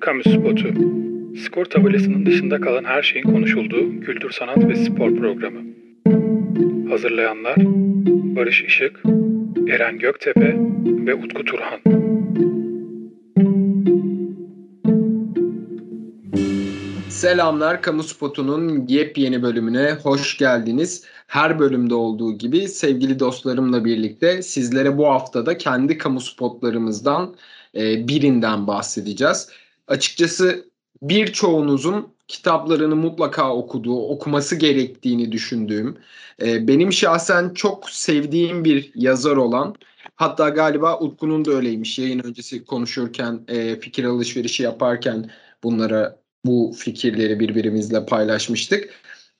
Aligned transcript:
Kamu 0.00 0.22
Spotu. 0.22 0.68
Skor 1.44 1.64
tabelasının 1.64 2.26
dışında 2.26 2.60
kalan 2.60 2.84
her 2.84 3.02
şeyin 3.02 3.24
konuşulduğu 3.24 4.00
kültür, 4.00 4.30
sanat 4.30 4.68
ve 4.68 4.76
spor 4.76 5.16
programı. 5.16 5.60
Hazırlayanlar 6.90 7.56
Barış 8.36 8.62
Işık, 8.62 9.02
Eren 9.68 9.98
Göktepe 9.98 10.56
ve 10.84 11.14
Utku 11.14 11.44
Turhan. 11.44 11.80
Selamlar 17.08 17.82
Kamu 17.82 18.02
Spotu'nun 18.02 18.86
yepyeni 18.88 19.42
bölümüne 19.42 19.92
hoş 20.02 20.36
geldiniz. 20.38 21.04
Her 21.26 21.58
bölümde 21.58 21.94
olduğu 21.94 22.38
gibi 22.38 22.68
sevgili 22.68 23.18
dostlarımla 23.18 23.84
birlikte 23.84 24.42
sizlere 24.42 24.98
bu 24.98 25.06
haftada 25.06 25.58
kendi 25.58 25.98
kamu 25.98 26.20
spotlarımızdan 26.20 27.34
e, 27.74 28.08
birinden 28.08 28.66
bahsedeceğiz. 28.66 29.48
Açıkçası 29.90 30.64
birçoğunuzun 31.02 32.14
kitaplarını 32.28 32.96
mutlaka 32.96 33.54
okuduğu, 33.56 34.08
okuması 34.08 34.56
gerektiğini 34.56 35.32
düşündüğüm, 35.32 35.98
e, 36.42 36.68
benim 36.68 36.92
şahsen 36.92 37.54
çok 37.54 37.90
sevdiğim 37.90 38.64
bir 38.64 38.90
yazar 38.94 39.36
olan, 39.36 39.74
hatta 40.16 40.48
galiba 40.48 41.00
Utku'nun 41.00 41.44
da 41.44 41.50
öyleymiş 41.50 41.98
yayın 41.98 42.20
öncesi 42.24 42.64
konuşurken, 42.64 43.40
e, 43.48 43.80
fikir 43.80 44.04
alışverişi 44.04 44.62
yaparken 44.62 45.30
bunlara 45.62 46.20
bu 46.44 46.72
fikirleri 46.76 47.40
birbirimizle 47.40 48.06
paylaşmıştık. 48.06 48.90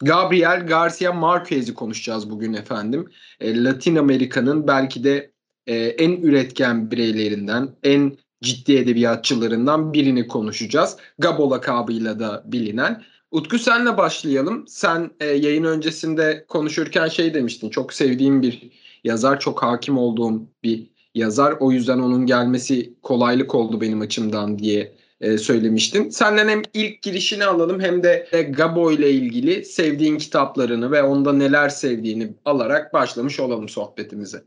Gabriel 0.03 0.67
Garcia 0.67 1.13
Marquez'i 1.13 1.75
konuşacağız 1.75 2.31
bugün 2.31 2.53
efendim. 2.53 3.11
E, 3.41 3.65
Latin 3.65 3.97
Amerika'nın 3.97 4.67
belki 4.67 5.05
de 5.05 5.31
en 5.67 6.11
üretken 6.11 6.91
bireylerinden, 6.91 7.69
en 7.83 8.17
ciddi 8.43 8.77
edebiyatçılarından 8.77 9.93
birini 9.93 10.29
konuşacağız. 10.29 10.97
Gabo 11.19 11.51
lakabıyla 11.51 12.21
da 12.21 12.43
bilinen. 12.47 13.03
Utku 13.31 13.59
senle 13.59 13.97
başlayalım. 13.97 14.65
Sen 14.69 15.11
e, 15.21 15.27
yayın 15.27 15.65
öncesinde 15.65 16.45
konuşurken 16.49 17.09
şey 17.09 17.35
demiştin. 17.35 17.71
Çok 17.71 17.93
sevdiğim 17.93 18.43
bir 18.43 18.71
yazar, 19.05 19.41
çok 19.41 19.63
hakim 19.63 19.99
olduğum 19.99 20.43
bir 20.63 20.87
yazar. 21.15 21.57
O 21.61 21.73
yüzden 21.73 21.99
onun 21.99 22.27
gelmesi 22.27 22.95
kolaylık 23.03 23.55
oldu 23.55 23.81
benim 23.81 24.01
açımdan 24.01 24.59
diye 24.59 24.93
e, 25.21 25.39
söylemiştin. 25.39 26.11
Senden 26.11 26.49
hem 26.49 26.63
ilk 26.75 27.03
girişini 27.03 27.45
alalım 27.45 27.81
hem 27.81 28.03
de 28.03 28.29
Gabo 28.57 28.93
ile 28.93 29.11
ilgili 29.11 29.65
sevdiğin 29.65 30.19
kitaplarını 30.19 30.91
ve 30.91 31.03
onda 31.03 31.33
neler 31.33 31.69
sevdiğini 31.69 32.35
alarak 32.45 32.95
başlamış 32.95 33.41
olalım 33.41 33.69
sohbetimize. 33.69 34.45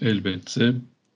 Elbette. 0.00 0.74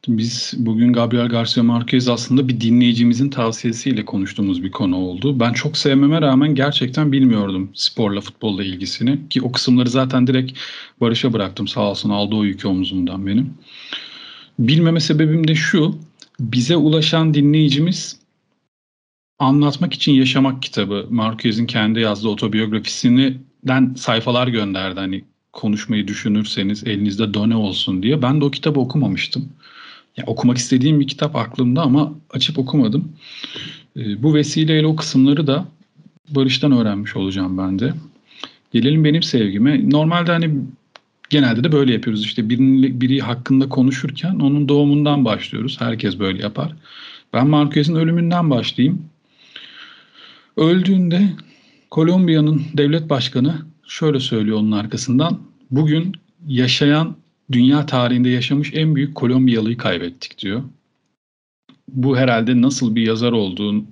Biz 0.09 0.55
bugün 0.57 0.93
Gabriel 0.93 1.29
Garcia 1.29 1.63
Marquez 1.63 2.09
aslında 2.09 2.49
bir 2.49 2.61
dinleyicimizin 2.61 3.31
tavsiyesiyle 3.31 4.05
konuştuğumuz 4.05 4.63
bir 4.63 4.71
konu 4.71 4.97
oldu. 4.97 5.41
Ben 5.41 5.53
çok 5.53 5.77
sevmeme 5.77 6.21
rağmen 6.21 6.55
gerçekten 6.55 7.13
bilmiyordum 7.13 7.71
sporla 7.75 8.21
futbolla 8.21 8.65
ilgisini. 8.65 9.29
Ki 9.29 9.43
o 9.43 9.53
kısımları 9.53 9.91
zaten 9.91 10.27
direkt 10.27 10.59
Barış'a 11.01 11.33
bıraktım 11.33 11.69
sağ 11.69 11.91
olsun 11.91 12.11
aldı 12.11 12.35
o 12.35 12.45
yükü 12.45 12.69
omzumdan 12.69 13.27
benim. 13.27 13.55
Bilmeme 14.59 15.01
sebebim 15.01 15.49
de 15.49 15.55
şu. 15.55 15.99
Bize 16.41 16.77
ulaşan 16.77 17.35
dinleyicimiz 17.35 18.21
Anlatmak 19.39 19.95
için 19.95 20.13
Yaşamak 20.13 20.63
kitabı 20.63 21.07
Marquez'in 21.11 21.67
kendi 21.67 22.01
yazdığı 22.01 22.29
otobiyografisinden 22.29 23.95
sayfalar 23.97 24.49
gönderdi. 24.49 25.01
Hani 25.01 25.25
konuşmayı 25.53 26.09
düşünürseniz 26.09 26.87
elinizde 26.87 27.35
done 27.35 27.57
olsun 27.57 28.03
diye. 28.03 28.23
Ben 28.23 28.41
de 28.41 28.45
o 28.45 28.51
kitabı 28.51 28.81
okumamıştım. 28.81 29.49
Ya, 30.21 30.27
okumak 30.27 30.59
istediğim 30.59 31.01
bir 31.01 31.07
kitap 31.07 31.37
aklımda 31.37 31.83
ama 31.83 32.15
açıp 32.31 32.59
okumadım. 32.59 33.13
E, 33.97 34.23
bu 34.23 34.35
vesileyle 34.35 34.87
o 34.87 34.97
kısımları 34.97 35.47
da 35.47 35.65
Barış'tan 36.29 36.73
öğrenmiş 36.73 37.17
olacağım 37.17 37.59
ben 37.59 37.79
de. 37.79 37.95
Gelelim 38.73 39.05
benim 39.05 39.23
sevgime. 39.23 39.91
Normalde 39.91 40.33
hani 40.33 40.51
genelde 41.31 41.65
de 41.65 41.73
böyle 41.73 41.93
yapıyoruz. 41.93 42.25
İşte 42.25 42.49
biri, 42.49 43.01
biri 43.01 43.21
hakkında 43.21 43.69
konuşurken 43.69 44.35
onun 44.35 44.69
doğumundan 44.69 45.25
başlıyoruz. 45.25 45.81
Herkes 45.81 46.19
böyle 46.19 46.43
yapar. 46.43 46.73
Ben 47.33 47.47
Marquez'in 47.47 47.95
ölümünden 47.95 48.51
başlayayım. 48.51 49.03
Öldüğünde 50.57 51.33
Kolombiya'nın 51.91 52.63
devlet 52.77 53.11
başkanı 53.11 53.55
şöyle 53.87 54.21
söylüyor 54.21 54.59
onun 54.59 54.73
arkasından. 54.73 55.39
Bugün 55.71 56.13
yaşayan 56.47 57.17
dünya 57.53 57.87
tarihinde 57.87 58.29
yaşamış 58.29 58.71
en 58.75 58.95
büyük 58.95 59.15
Kolombiyalıyı 59.15 59.77
kaybettik 59.77 60.39
diyor. 60.39 60.63
Bu 61.89 62.17
herhalde 62.17 62.63
nasıl 62.63 62.95
bir 62.95 63.07
yazar 63.07 63.33
olduğuna 63.33 63.83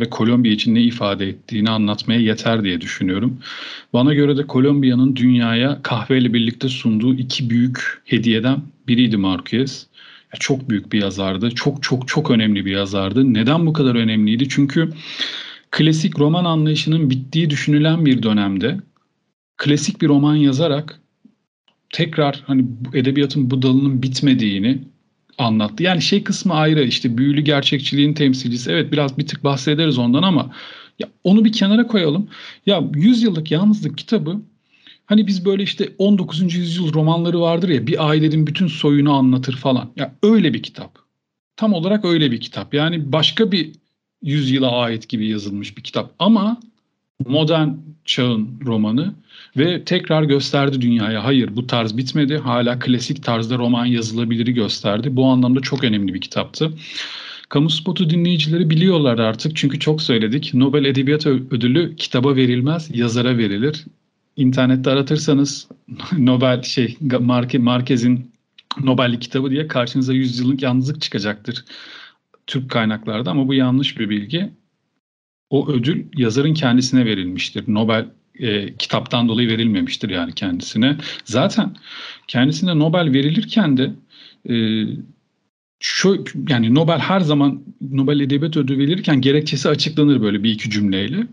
ve 0.00 0.10
Kolombiya 0.10 0.54
için 0.54 0.74
ne 0.74 0.82
ifade 0.82 1.28
ettiğini 1.28 1.70
anlatmaya 1.70 2.20
yeter 2.20 2.64
diye 2.64 2.80
düşünüyorum. 2.80 3.38
Bana 3.92 4.14
göre 4.14 4.36
de 4.36 4.46
Kolombiya'nın 4.46 5.16
dünyaya 5.16 5.82
kahveyle 5.82 6.32
birlikte 6.32 6.68
sunduğu 6.68 7.14
iki 7.14 7.50
büyük 7.50 8.02
hediyeden 8.04 8.62
biriydi 8.88 9.16
Marquez. 9.16 9.86
Çok 10.40 10.70
büyük 10.70 10.92
bir 10.92 11.02
yazardı. 11.02 11.50
Çok 11.50 11.82
çok 11.82 12.08
çok 12.08 12.30
önemli 12.30 12.64
bir 12.64 12.70
yazardı. 12.70 13.34
Neden 13.34 13.66
bu 13.66 13.72
kadar 13.72 13.94
önemliydi? 13.94 14.48
Çünkü 14.48 14.92
klasik 15.70 16.18
roman 16.18 16.44
anlayışının 16.44 17.10
bittiği 17.10 17.50
düşünülen 17.50 18.06
bir 18.06 18.22
dönemde 18.22 18.80
klasik 19.56 20.02
bir 20.02 20.08
roman 20.08 20.36
yazarak 20.36 21.00
tekrar 21.98 22.42
hani 22.46 22.64
edebiyatın 22.94 23.50
bu 23.50 23.62
dalının 23.62 24.02
bitmediğini 24.02 24.78
anlattı. 25.38 25.82
Yani 25.82 26.02
şey 26.02 26.24
kısmı 26.24 26.54
ayrı 26.54 26.84
işte 26.84 27.18
büyülü 27.18 27.40
gerçekçiliğin 27.40 28.14
temsilcisi. 28.14 28.70
Evet 28.70 28.92
biraz 28.92 29.18
bir 29.18 29.26
tık 29.26 29.44
bahsederiz 29.44 29.98
ondan 29.98 30.22
ama 30.22 30.52
ya 30.98 31.08
onu 31.24 31.44
bir 31.44 31.52
kenara 31.52 31.86
koyalım. 31.86 32.28
Ya 32.66 32.82
100 32.94 33.22
yıllık 33.22 33.50
yalnızlık 33.50 33.98
kitabı 33.98 34.40
hani 35.06 35.26
biz 35.26 35.44
böyle 35.44 35.62
işte 35.62 35.88
19. 35.98 36.54
yüzyıl 36.54 36.92
romanları 36.92 37.40
vardır 37.40 37.68
ya 37.68 37.86
bir 37.86 38.08
ailenin 38.08 38.46
bütün 38.46 38.66
soyunu 38.66 39.12
anlatır 39.12 39.56
falan. 39.56 39.90
Ya 39.96 40.14
öyle 40.22 40.54
bir 40.54 40.62
kitap. 40.62 40.98
Tam 41.56 41.72
olarak 41.72 42.04
öyle 42.04 42.30
bir 42.30 42.40
kitap. 42.40 42.74
Yani 42.74 43.12
başka 43.12 43.52
bir 43.52 43.72
yüzyıla 44.22 44.70
ait 44.70 45.08
gibi 45.08 45.28
yazılmış 45.28 45.76
bir 45.76 45.82
kitap 45.82 46.14
ama 46.18 46.60
modern 47.26 47.68
çağın 48.04 48.60
romanı 48.66 49.14
ve 49.56 49.84
tekrar 49.84 50.22
gösterdi 50.22 50.80
dünyaya 50.80 51.24
hayır 51.24 51.56
bu 51.56 51.66
tarz 51.66 51.96
bitmedi 51.96 52.38
hala 52.38 52.78
klasik 52.78 53.24
tarzda 53.24 53.58
roman 53.58 53.86
yazılabiliri 53.86 54.54
gösterdi. 54.54 55.16
Bu 55.16 55.26
anlamda 55.26 55.60
çok 55.60 55.84
önemli 55.84 56.14
bir 56.14 56.20
kitaptı. 56.20 56.72
Kamu 57.48 57.70
spotu 57.70 58.10
dinleyicileri 58.10 58.70
biliyorlar 58.70 59.18
artık 59.18 59.56
çünkü 59.56 59.78
çok 59.78 60.02
söyledik. 60.02 60.54
Nobel 60.54 60.84
Edebiyat 60.84 61.26
Ödülü 61.26 61.96
kitaba 61.96 62.36
verilmez, 62.36 62.90
yazara 62.94 63.38
verilir. 63.38 63.84
İnternette 64.36 64.90
aratırsanız 64.90 65.68
Nobel 66.18 66.62
şey 66.62 66.96
Marke, 67.20 67.58
Marquez'in 67.58 68.30
Nobel'li 68.80 69.18
kitabı 69.18 69.50
diye 69.50 69.66
karşınıza 69.66 70.12
yüzyıllık 70.12 70.62
yalnızlık 70.62 71.02
çıkacaktır. 71.02 71.64
Türk 72.46 72.70
kaynaklarda 72.70 73.30
ama 73.30 73.48
bu 73.48 73.54
yanlış 73.54 73.98
bir 73.98 74.10
bilgi. 74.10 74.50
O 75.50 75.68
ödül 75.68 76.04
yazarın 76.16 76.54
kendisine 76.54 77.04
verilmiştir. 77.04 77.64
Nobel 77.68 78.06
e, 78.38 78.74
kitaptan 78.74 79.28
dolayı 79.28 79.48
verilmemiştir 79.48 80.10
yani 80.10 80.32
kendisine. 80.32 80.96
Zaten 81.24 81.76
kendisine 82.28 82.78
Nobel 82.78 83.12
verilirken 83.12 83.76
de 83.76 83.92
e, 84.50 84.54
şu 85.80 86.24
yani 86.48 86.74
Nobel 86.74 86.98
her 86.98 87.20
zaman 87.20 87.62
Nobel 87.90 88.20
Edebiyat 88.20 88.56
Ödülü 88.56 88.78
verilirken 88.78 89.20
gerekçesi 89.20 89.68
açıklanır 89.68 90.22
böyle 90.22 90.42
bir 90.42 90.50
iki 90.50 90.70
cümleyle. 90.70 91.26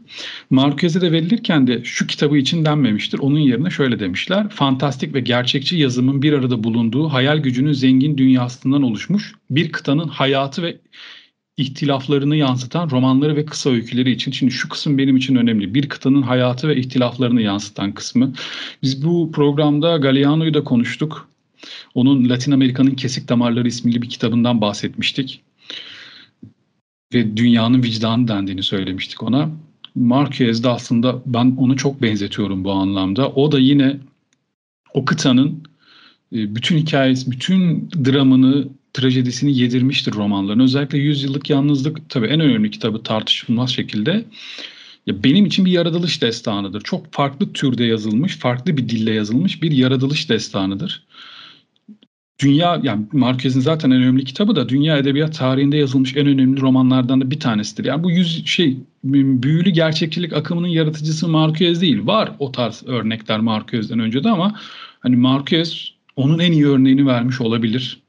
Marquez'e 0.49 1.01
de 1.01 1.11
verilirken 1.11 1.67
de 1.67 1.83
şu 1.83 2.07
kitabı 2.07 2.37
için 2.37 2.65
denmemiştir. 2.65 3.19
Onun 3.19 3.39
yerine 3.39 3.69
şöyle 3.69 3.99
demişler. 3.99 4.49
Fantastik 4.49 5.13
ve 5.13 5.19
gerçekçi 5.19 5.77
yazımın 5.77 6.21
bir 6.21 6.33
arada 6.33 6.63
bulunduğu 6.63 7.07
hayal 7.07 7.37
gücünün 7.37 7.73
zengin 7.73 8.17
dünyasından 8.17 8.81
oluşmuş 8.81 9.33
bir 9.49 9.71
kıtanın 9.71 10.07
hayatı 10.07 10.63
ve 10.63 10.77
ihtilaflarını 11.57 12.35
yansıtan 12.35 12.89
romanları 12.89 13.35
ve 13.35 13.45
kısa 13.45 13.69
öyküleri 13.69 14.11
için. 14.11 14.31
Şimdi 14.31 14.53
şu 14.53 14.69
kısım 14.69 14.97
benim 14.97 15.17
için 15.17 15.35
önemli. 15.35 15.73
Bir 15.73 15.89
kıtanın 15.89 16.21
hayatı 16.21 16.67
ve 16.67 16.77
ihtilaflarını 16.77 17.41
yansıtan 17.41 17.91
kısmı. 17.91 18.33
Biz 18.83 19.05
bu 19.05 19.31
programda 19.31 19.97
Galeano'yu 19.97 20.53
da 20.53 20.63
konuştuk. 20.63 21.29
Onun 21.95 22.29
Latin 22.29 22.51
Amerika'nın 22.51 22.95
Kesik 22.95 23.29
Damarları 23.29 23.67
isimli 23.67 24.01
bir 24.01 24.09
kitabından 24.09 24.61
bahsetmiştik. 24.61 25.41
Ve 27.13 27.37
dünyanın 27.37 27.83
vicdanı 27.83 28.27
dendiğini 28.27 28.63
söylemiştik 28.63 29.23
ona. 29.23 29.49
Marquez 29.95 30.63
de 30.63 30.69
aslında 30.69 31.21
ben 31.25 31.55
onu 31.57 31.77
çok 31.77 32.01
benzetiyorum 32.01 32.63
bu 32.63 32.71
anlamda. 32.71 33.29
O 33.29 33.51
da 33.51 33.59
yine 33.59 33.97
o 34.93 35.05
kıtanın 35.05 35.63
e, 36.33 36.55
bütün 36.55 36.77
hikayesi, 36.77 37.31
bütün 37.31 37.89
dramını, 38.05 38.67
trajedisini 38.95 39.57
yedirmiştir 39.57 40.13
romanların. 40.13 40.59
Özellikle 40.59 40.97
Yüzyıllık 40.97 41.49
Yalnızlık 41.49 42.09
tabii 42.09 42.27
en 42.27 42.39
önemli 42.39 42.71
kitabı 42.71 43.03
tartışılmaz 43.03 43.69
şekilde. 43.69 44.25
Ya 45.07 45.23
benim 45.23 45.45
için 45.45 45.65
bir 45.65 45.71
yaratılış 45.71 46.21
destanıdır. 46.21 46.81
Çok 46.81 47.13
farklı 47.13 47.53
türde 47.53 47.83
yazılmış, 47.83 48.37
farklı 48.37 48.77
bir 48.77 48.89
dille 48.89 49.13
yazılmış 49.13 49.61
bir 49.61 49.71
yaratılış 49.71 50.29
destanıdır 50.29 51.05
dünya 52.39 52.79
yani 52.83 53.05
Marquez'in 53.11 53.59
zaten 53.59 53.91
en 53.91 54.01
önemli 54.01 54.25
kitabı 54.25 54.55
da 54.55 54.69
dünya 54.69 54.97
edebiyat 54.97 55.37
tarihinde 55.37 55.77
yazılmış 55.77 56.15
en 56.15 56.27
önemli 56.27 56.61
romanlardan 56.61 57.21
da 57.21 57.31
bir 57.31 57.39
tanesidir. 57.39 57.85
Yani 57.85 58.03
bu 58.03 58.11
yüz 58.11 58.45
şey 58.45 58.77
büyülü 59.03 59.69
gerçekçilik 59.69 60.33
akımının 60.33 60.67
yaratıcısı 60.67 61.27
Marquez 61.27 61.81
değil. 61.81 62.05
Var 62.05 62.31
o 62.39 62.51
tarz 62.51 62.83
örnekler 62.85 63.39
Marquez'den 63.39 63.99
önce 63.99 64.23
de 64.23 64.29
ama 64.29 64.59
hani 64.99 65.15
Marquez 65.15 65.93
onun 66.15 66.39
en 66.39 66.51
iyi 66.51 66.67
örneğini 66.67 67.07
vermiş 67.07 67.41
olabilir. 67.41 68.04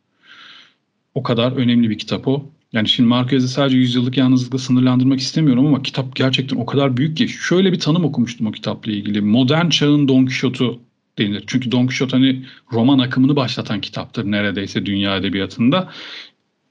O 1.16 1.22
kadar 1.22 1.52
önemli 1.52 1.90
bir 1.90 1.98
kitap 1.98 2.28
o. 2.28 2.50
Yani 2.72 2.88
şimdi 2.88 3.08
Marquez'i 3.08 3.48
sadece 3.48 3.76
yüzyıllık 3.76 4.16
yalnızlıkla 4.16 4.58
sınırlandırmak 4.58 5.20
istemiyorum 5.20 5.66
ama 5.66 5.82
kitap 5.82 6.16
gerçekten 6.16 6.56
o 6.56 6.66
kadar 6.66 6.96
büyük 6.96 7.16
ki. 7.16 7.28
Şöyle 7.28 7.72
bir 7.72 7.78
tanım 7.78 8.04
okumuştum 8.04 8.46
o 8.46 8.52
kitapla 8.52 8.92
ilgili. 8.92 9.20
Modern 9.20 9.68
çağın 9.68 10.08
Don 10.08 10.26
Quixote'u 10.26 10.80
denir. 11.18 11.44
Çünkü 11.46 11.72
Don 11.72 11.86
Quixote 11.86 12.16
hani 12.16 12.44
roman 12.72 12.98
akımını 12.98 13.36
başlatan 13.36 13.80
kitaptır 13.80 14.24
neredeyse 14.24 14.86
dünya 14.86 15.16
edebiyatında. 15.16 15.90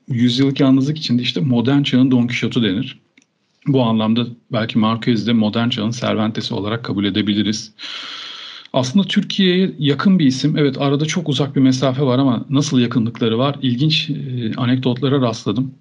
Yüzyıllık 0.08 0.60
yalnızlık 0.60 0.98
içinde 0.98 1.22
işte 1.22 1.42
modern 1.42 1.84
çağın 1.84 2.12
Don 2.12 2.28
Quixote'u 2.28 2.64
denir. 2.64 3.00
Bu 3.68 3.84
anlamda 3.84 4.28
belki 4.52 4.80
Marquez'i 4.80 5.28
de 5.28 5.34
modern 5.34 5.70
çağın 5.70 5.92
Cervantes'i 5.92 6.54
olarak 6.54 6.84
kabul 6.86 7.06
edebiliriz. 7.06 7.74
Aslında 8.76 9.08
Türkiye'ye 9.08 9.76
yakın 9.80 10.20
bir 10.20 10.26
isim. 10.26 10.58
Evet 10.58 10.82
arada 10.82 11.06
çok 11.06 11.30
uzak 11.30 11.56
bir 11.56 11.62
mesafe 11.62 12.02
var 12.02 12.20
ama 12.20 12.46
nasıl 12.50 12.80
yakınlıkları 12.80 13.38
var? 13.38 13.56
İlginç 13.62 14.10
e, 14.10 14.56
anekdotlara 14.58 15.22
rastladım. 15.22 15.76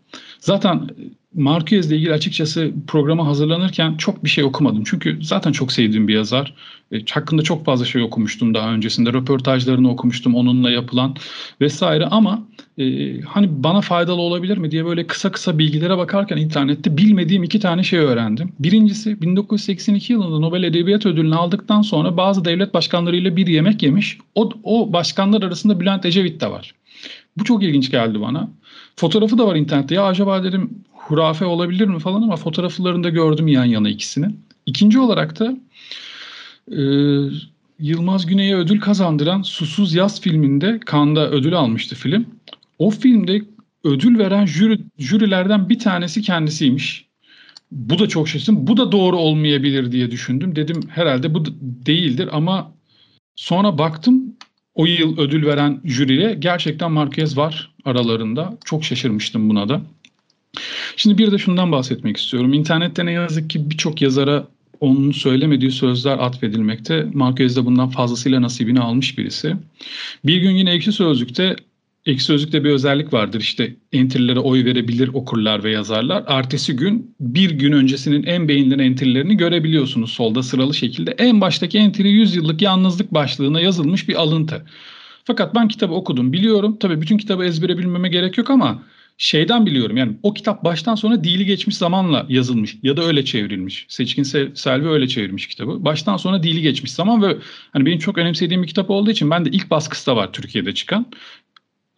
Zaten 0.45 0.89
Marquez 1.35 1.87
ile 1.87 1.97
ilgili 1.97 2.13
açıkçası 2.13 2.73
programa 2.87 3.27
hazırlanırken 3.27 3.97
çok 3.97 4.25
bir 4.25 4.29
şey 4.29 4.45
okumadım. 4.45 4.83
Çünkü 4.87 5.19
zaten 5.23 5.53
çok 5.53 5.73
sevdiğim 5.73 6.09
bir 6.09 6.15
yazar. 6.15 6.55
E, 6.93 6.99
hakkında 7.11 7.43
çok 7.43 7.65
fazla 7.65 7.85
şey 7.85 8.03
okumuştum 8.03 8.55
daha 8.55 8.73
öncesinde. 8.73 9.13
Röportajlarını 9.13 9.91
okumuştum 9.91 10.35
onunla 10.35 10.71
yapılan 10.71 11.17
vesaire 11.61 12.07
ama 12.07 12.47
e, 12.79 13.21
hani 13.21 13.49
bana 13.65 13.81
faydalı 13.81 14.21
olabilir 14.21 14.59
mi 14.59 14.71
diye 14.71 14.85
böyle 14.85 15.07
kısa 15.07 15.33
kısa 15.33 15.59
bilgilere 15.59 15.99
bakarken 15.99 16.37
internette 16.37 16.97
bilmediğim 16.97 17.43
iki 17.43 17.61
tane 17.61 17.83
şey 17.83 17.99
öğrendim. 17.99 18.53
Birincisi 18.59 19.23
1982 19.23 20.13
yılında 20.13 20.39
Nobel 20.39 20.63
Edebiyat 20.63 21.07
Ödülünü 21.07 21.35
aldıktan 21.35 21.83
sonra 21.83 22.17
bazı 22.17 22.45
devlet 22.45 22.75
başkanlarıyla 22.75 23.37
bir 23.37 23.47
yemek 23.47 23.83
yemiş. 23.83 24.19
O, 24.35 24.51
o 24.63 24.93
başkanlar 24.93 25.43
arasında 25.43 25.81
Bülent 25.81 26.07
Ecevit 26.07 26.41
de 26.41 26.51
var. 26.51 26.75
Bu 27.37 27.45
çok 27.45 27.63
ilginç 27.63 27.91
geldi 27.91 28.21
bana. 28.21 28.51
Fotoğrafı 28.97 29.39
da 29.39 29.47
var 29.47 29.57
internette. 29.57 29.95
Ya 29.95 30.05
acaba 30.05 30.45
dedim 30.45 30.85
hurafe 30.93 31.45
olabilir 31.45 31.87
mi 31.89 31.99
falan 31.99 32.23
ama 32.23 32.37
fotoğraflarında 32.37 33.09
gördüm 33.09 33.49
yan 33.49 33.65
yana 33.65 33.89
ikisini. 33.89 34.27
İkinci 34.67 34.99
olarak 34.99 35.41
da 35.41 35.57
e, 36.73 36.81
Yılmaz 37.79 38.27
Güney'e 38.27 38.55
ödül 38.55 38.81
kazandıran 38.81 39.43
Susuz 39.43 39.95
Yaz 39.95 40.21
filminde 40.21 40.81
Cannes'da 40.93 41.31
ödül 41.31 41.55
almıştı 41.55 41.95
film. 41.97 42.27
O 42.79 42.91
filmde 42.91 43.43
ödül 43.85 44.19
veren 44.19 44.47
jüri, 44.47 44.79
jürilerden 44.99 45.69
bir 45.69 45.79
tanesi 45.79 46.23
kendisiymiş. 46.23 47.07
Bu 47.71 47.99
da 47.99 48.09
çok 48.09 48.29
şaşırdım. 48.29 48.67
Bu 48.67 48.77
da 48.77 48.93
doğru 48.93 49.17
olmayabilir 49.17 49.93
diye 49.93 50.11
düşündüm. 50.11 50.57
Dedim 50.57 50.81
herhalde 50.89 51.35
bu 51.35 51.45
değildir 51.61 52.29
ama 52.33 52.73
sonra 53.37 53.79
baktım 53.79 54.37
o 54.75 54.87
yıl 54.87 55.19
ödül 55.19 55.47
veren 55.47 55.81
jüriye 55.85 56.35
gerçekten 56.35 56.93
Marquez 56.93 57.37
var 57.37 57.71
aralarında. 57.85 58.59
Çok 58.65 58.85
şaşırmıştım 58.85 59.51
buna 59.51 59.69
da. 59.69 59.81
Şimdi 60.97 61.19
bir 61.19 61.33
de 61.33 61.39
şundan 61.39 61.73
bahsetmek 61.73 62.17
istiyorum. 62.17 62.53
İnternette 62.53 63.07
ne 63.07 63.13
yazık 63.13 63.51
ki 63.51 63.71
birçok 63.71 64.03
yazara 64.03 64.47
onun 64.81 65.11
söylemediği 65.11 65.71
sözler 65.71 66.19
atfedilmekte. 66.19 67.07
Marquez 67.15 67.57
de 67.57 67.65
bundan 67.67 67.91
fazlasıyla 67.91 68.43
nasibini 68.43 68.81
almış 68.81 69.19
birisi. 69.19 69.57
Bir 70.25 70.37
gün 70.37 70.51
yine 70.51 70.73
Ekşi 70.73 70.93
Sözlük'te 70.93 71.57
Ekşi 72.07 72.25
Sözlük'te 72.25 72.65
bir 72.65 72.71
özellik 72.71 73.13
vardır. 73.13 73.41
İşte 73.41 73.77
entry'lere 73.93 74.39
oy 74.39 74.65
verebilir 74.65 75.09
okurlar 75.09 75.65
ve 75.65 75.71
yazarlar. 75.71 76.25
Ertesi 76.27 76.77
gün 76.77 77.15
bir 77.21 77.51
gün 77.51 77.73
öncesinin 77.73 78.23
en 78.23 78.49
beğenilen 78.49 78.79
entry'lerini 78.79 79.37
görebiliyorsunuz 79.37 80.13
solda 80.13 80.43
sıralı 80.43 80.75
şekilde. 80.75 81.15
En 81.19 81.41
baştaki 81.41 81.79
entry 81.79 82.09
100 82.09 82.37
yıllık 82.37 82.63
yalnızlık 82.63 83.15
başlığına 83.15 83.61
yazılmış 83.61 84.09
bir 84.09 84.15
alıntı. 84.15 84.67
Fakat 85.25 85.55
ben 85.55 85.69
kitabı 85.69 85.95
okudum 85.95 86.33
biliyorum. 86.33 86.77
Tabii 86.81 87.01
bütün 87.01 87.19
kitabı 87.19 87.45
ezbere 87.45 87.79
bilmeme 87.79 88.09
gerek 88.09 88.39
yok 88.39 88.51
ama 88.51 88.83
şeyden 89.19 89.67
biliyorum 89.67 89.97
yani 89.97 90.17
o 90.23 90.35
kitap 90.35 90.65
baştan 90.65 90.95
sona 90.95 91.25
dili 91.25 91.47
geçmiş 91.47 91.77
zamanla 91.77 92.27
yazılmış 92.29 92.77
ya 92.83 92.97
da 92.97 93.05
öyle 93.05 93.25
çevrilmiş. 93.25 93.87
Seçkin 93.89 94.23
Selvi 94.55 94.89
öyle 94.89 95.09
çevirmiş 95.09 95.47
kitabı. 95.47 95.85
Baştan 95.85 96.17
sona 96.17 96.43
dili 96.43 96.63
geçmiş 96.63 96.93
zaman 96.93 97.23
ve 97.23 97.37
hani 97.73 97.87
benim 97.87 97.99
çok 97.99 98.19
önemsediğim 98.19 98.63
bir 98.63 98.69
kitap 98.69 98.91
olduğu 98.91 99.11
için 99.11 99.31
ben 99.31 99.45
de 99.45 99.51
ilk 99.51 99.71
baskısı 99.71 100.07
da 100.07 100.17
var 100.17 100.33
Türkiye'de 100.33 100.75
çıkan. 100.75 101.07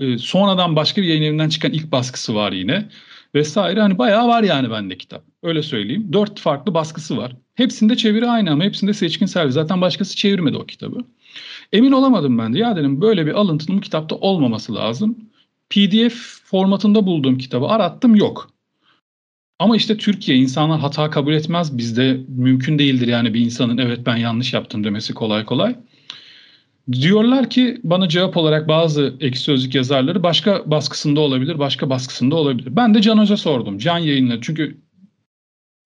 Ee, 0.01 0.19
sonradan 0.19 0.77
başka 0.77 1.03
bir 1.03 1.07
yayın 1.07 1.23
evinden 1.23 1.49
çıkan 1.49 1.73
ilk 1.73 1.93
baskısı 1.93 2.35
var 2.35 2.53
yine 2.53 2.89
vesaire. 3.35 3.81
Hani 3.81 3.99
bayağı 3.99 4.29
var 4.29 4.43
yani 4.43 4.71
bende 4.71 4.99
kitap. 4.99 5.25
Öyle 5.43 5.63
söyleyeyim. 5.63 6.13
Dört 6.13 6.41
farklı 6.41 6.75
baskısı 6.75 7.17
var. 7.17 7.37
Hepsinde 7.55 7.97
çeviri 7.97 8.27
aynı 8.27 8.51
ama 8.51 8.65
hepsinde 8.65 8.95
Seçkin 8.95 9.27
Selvi. 9.27 9.53
Zaten 9.53 9.81
başkası 9.81 10.17
çevirmedi 10.17 10.57
o 10.57 10.67
kitabı. 10.67 10.99
Emin 11.73 11.93
olamadım 11.93 12.39
ben 12.39 12.55
de. 12.55 12.59
Ya 12.59 12.77
dedim 12.77 13.01
böyle 13.01 13.27
bir 13.27 13.33
alıntının 13.33 13.79
kitapta 13.81 14.17
olmaması 14.17 14.75
lazım. 14.75 15.19
PDF 15.71 16.41
formatında 16.45 17.07
bulduğum 17.07 17.39
kitabı 17.39 17.67
arattım 17.67 18.15
yok. 18.15 18.51
Ama 19.59 19.77
işte 19.77 19.97
Türkiye 19.97 20.39
insanlar 20.39 20.81
hata 20.81 21.11
kabul 21.11 21.33
etmez. 21.33 21.79
Bizde 21.79 22.21
mümkün 22.29 22.79
değildir 22.79 23.09
yani 23.09 23.35
bir 23.35 23.41
insanın 23.41 23.79
evet 23.79 24.07
ben 24.07 24.17
yanlış 24.17 24.53
yaptım 24.53 24.85
demesi 24.85 25.15
kolay 25.15 25.45
kolay. 25.45 25.77
Diyorlar 26.93 27.51
ki 27.51 27.81
bana 27.85 28.09
cevap 28.09 28.37
olarak 28.37 28.69
bazı 28.69 29.17
ek 29.21 29.39
sözlük 29.39 29.75
yazarları 29.75 30.23
başka 30.23 30.71
baskısında 30.71 31.21
olabilir, 31.21 31.59
başka 31.59 31.91
baskısında 31.91 32.37
olabilir. 32.37 32.77
Ben 32.77 32.95
de 32.95 33.03
Can 33.03 33.19
Hoca 33.19 33.37
sordum. 33.37 33.79
Can 33.79 33.99
yayınladı. 33.99 34.41
Çünkü 34.43 34.81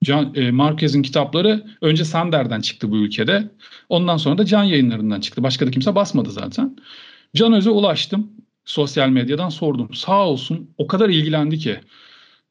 Can, 0.05 0.33
e, 0.35 0.51
Marquez'in 0.51 1.03
kitapları 1.03 1.67
önce 1.81 2.05
Sander'den 2.05 2.61
çıktı 2.61 2.91
bu 2.91 2.97
ülkede. 2.97 3.51
Ondan 3.89 4.17
sonra 4.17 4.39
da 4.39 4.45
Can 4.45 4.65
yayınlarından 4.65 5.21
çıktı. 5.21 5.43
Başka 5.43 5.67
da 5.67 5.71
kimse 5.71 5.95
basmadı 5.95 6.31
zaten. 6.31 6.77
Can 7.35 7.53
Öz'e 7.53 7.71
ulaştım 7.71 8.31
sosyal 8.65 9.09
medyadan 9.09 9.49
sordum. 9.49 9.95
Sağ 9.95 10.29
olsun 10.29 10.71
o 10.79 10.87
kadar 10.87 11.09
ilgilendi 11.09 11.59
ki. 11.59 11.81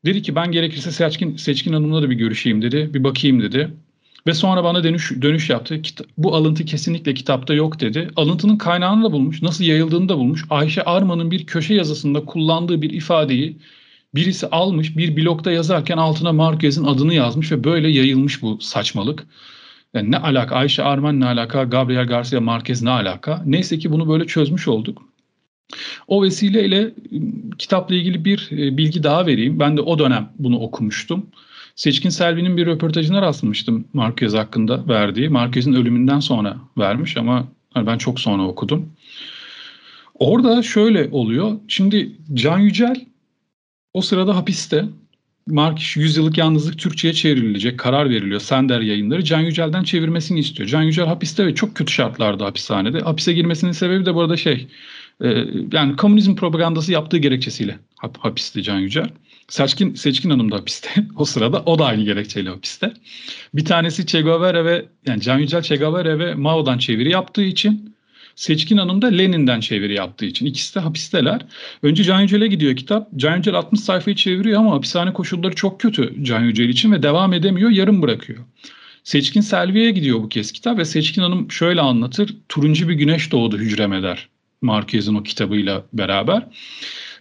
Dedi 0.05 0.21
ki 0.21 0.35
ben 0.35 0.51
gerekirse 0.51 0.91
Seçkin, 0.91 1.35
Seçkin 1.35 1.73
Hanım'la 1.73 2.01
da 2.01 2.09
bir 2.09 2.15
görüşeyim 2.15 2.61
dedi. 2.61 2.89
Bir 2.93 3.03
bakayım 3.03 3.41
dedi. 3.41 3.73
Ve 4.27 4.33
sonra 4.33 4.63
bana 4.63 4.83
dönüş, 4.83 5.11
dönüş 5.21 5.49
yaptı. 5.49 5.81
Bu 6.17 6.35
alıntı 6.35 6.65
kesinlikle 6.65 7.13
kitapta 7.13 7.53
yok 7.53 7.79
dedi. 7.79 8.09
Alıntının 8.15 8.57
kaynağını 8.57 9.03
da 9.03 9.11
bulmuş. 9.11 9.41
Nasıl 9.41 9.63
yayıldığını 9.63 10.09
da 10.09 10.17
bulmuş. 10.17 10.45
Ayşe 10.49 10.83
Arman'ın 10.83 11.31
bir 11.31 11.45
köşe 11.45 11.73
yazısında 11.73 12.25
kullandığı 12.25 12.81
bir 12.81 12.89
ifadeyi 12.89 13.57
birisi 14.15 14.47
almış. 14.47 14.97
Bir 14.97 15.17
blokta 15.17 15.51
yazarken 15.51 15.97
altına 15.97 16.33
Marquez'in 16.33 16.83
adını 16.83 17.13
yazmış 17.13 17.51
ve 17.51 17.63
böyle 17.63 17.89
yayılmış 17.89 18.41
bu 18.41 18.57
saçmalık. 18.61 19.27
Yani 19.93 20.11
ne 20.11 20.17
alaka? 20.17 20.55
Ayşe 20.55 20.83
Arman 20.83 21.19
ne 21.19 21.25
alaka? 21.25 21.63
Gabriel 21.63 22.07
Garcia 22.07 22.41
Marquez 22.41 22.81
ne 22.81 22.89
alaka? 22.89 23.43
Neyse 23.45 23.79
ki 23.79 23.91
bunu 23.91 24.09
böyle 24.09 24.27
çözmüş 24.27 24.67
olduk. 24.67 25.01
O 26.07 26.23
vesileyle 26.23 26.81
ıı, 26.81 26.91
kitapla 27.57 27.95
ilgili 27.95 28.25
bir 28.25 28.49
ıı, 28.51 28.77
bilgi 28.77 29.03
daha 29.03 29.25
vereyim. 29.25 29.59
Ben 29.59 29.77
de 29.77 29.81
o 29.81 29.99
dönem 29.99 30.29
bunu 30.39 30.59
okumuştum. 30.59 31.25
Seçkin 31.79 32.09
Selvi'nin 32.09 32.57
bir 32.57 32.65
röportajına 32.65 33.21
rastlamıştım 33.21 33.85
Marquez 33.93 34.33
hakkında 34.33 34.87
verdiği. 34.87 35.29
Marquez'in 35.29 35.73
ölümünden 35.73 36.19
sonra 36.19 36.57
vermiş 36.77 37.17
ama 37.17 37.47
hani 37.73 37.87
ben 37.87 37.97
çok 37.97 38.19
sonra 38.19 38.43
okudum. 38.43 38.89
Orada 40.15 40.63
şöyle 40.63 41.09
oluyor. 41.11 41.59
Şimdi 41.67 42.11
Can 42.33 42.59
Yücel 42.59 43.05
o 43.93 44.01
sırada 44.01 44.35
hapiste. 44.35 44.85
Mark 45.47 45.97
Yüzyıllık 45.97 46.37
Yalnızlık 46.37 46.79
Türkçe'ye 46.79 47.13
çevrilecek 47.13 47.79
karar 47.79 48.09
veriliyor. 48.09 48.39
Sender 48.39 48.81
yayınları 48.81 49.23
Can 49.23 49.41
Yücel'den 49.41 49.83
çevirmesini 49.83 50.39
istiyor. 50.39 50.69
Can 50.69 50.83
Yücel 50.83 51.05
hapiste 51.05 51.45
ve 51.45 51.55
çok 51.55 51.75
kötü 51.75 51.93
şartlarda 51.93 52.45
hapishanede. 52.45 52.99
Hapise 52.99 53.33
girmesinin 53.33 53.71
sebebi 53.71 54.05
de 54.05 54.15
bu 54.15 54.21
arada 54.21 54.37
şey 54.37 54.67
ee, 55.23 55.45
yani 55.71 55.95
komünizm 55.95 56.35
propagandası 56.35 56.91
yaptığı 56.91 57.17
gerekçesiyle 57.17 57.79
hapiste 58.19 58.61
Can 58.61 58.79
Yücel. 58.79 59.09
Seçkin, 59.49 59.95
Seçkin 59.95 60.29
Hanım 60.29 60.51
da 60.51 60.55
hapiste. 60.55 60.89
o 61.15 61.25
sırada 61.25 61.63
o 61.65 61.79
da 61.79 61.85
aynı 61.85 62.03
gerekçeyle 62.03 62.49
hapiste. 62.49 62.93
Bir 63.53 63.65
tanesi 63.65 64.05
Che 64.05 64.21
Guevara 64.21 64.65
ve 64.65 64.85
yani 65.07 65.21
Can 65.21 65.39
Yücel 65.39 65.61
Che 65.61 65.75
Guevara 65.75 66.19
ve 66.19 66.35
Mao'dan 66.35 66.77
çeviri 66.77 67.09
yaptığı 67.09 67.43
için 67.43 67.95
Seçkin 68.35 68.77
Hanım 68.77 69.01
da 69.01 69.07
Lenin'den 69.07 69.59
çeviri 69.59 69.93
yaptığı 69.93 70.25
için. 70.25 70.45
ikisi 70.45 70.75
de 70.75 70.79
hapisteler. 70.79 71.41
Önce 71.83 72.03
Can 72.03 72.21
Yücel'e 72.21 72.47
gidiyor 72.47 72.75
kitap. 72.75 73.07
Can 73.15 73.37
Yücel 73.37 73.53
60 73.53 73.79
sayfayı 73.79 74.15
çeviriyor 74.15 74.59
ama 74.59 74.71
hapishane 74.71 75.13
koşulları 75.13 75.55
çok 75.55 75.79
kötü 75.79 76.23
Can 76.23 76.43
Yücel 76.43 76.69
için 76.69 76.91
ve 76.91 77.03
devam 77.03 77.33
edemiyor, 77.33 77.69
yarım 77.69 78.01
bırakıyor. 78.01 78.39
Seçkin 79.03 79.41
Selvi'ye 79.41 79.91
gidiyor 79.91 80.19
bu 80.23 80.29
kez 80.29 80.51
kitap 80.51 80.77
ve 80.77 80.85
Seçkin 80.85 81.21
Hanım 81.21 81.51
şöyle 81.51 81.81
anlatır. 81.81 82.35
Turuncu 82.49 82.89
bir 82.89 82.93
güneş 82.93 83.31
doğdu 83.31 83.57
hücreme 83.57 84.03
der. 84.03 84.29
Marquez'in 84.61 85.15
o 85.15 85.23
kitabıyla 85.23 85.85
beraber. 85.93 86.47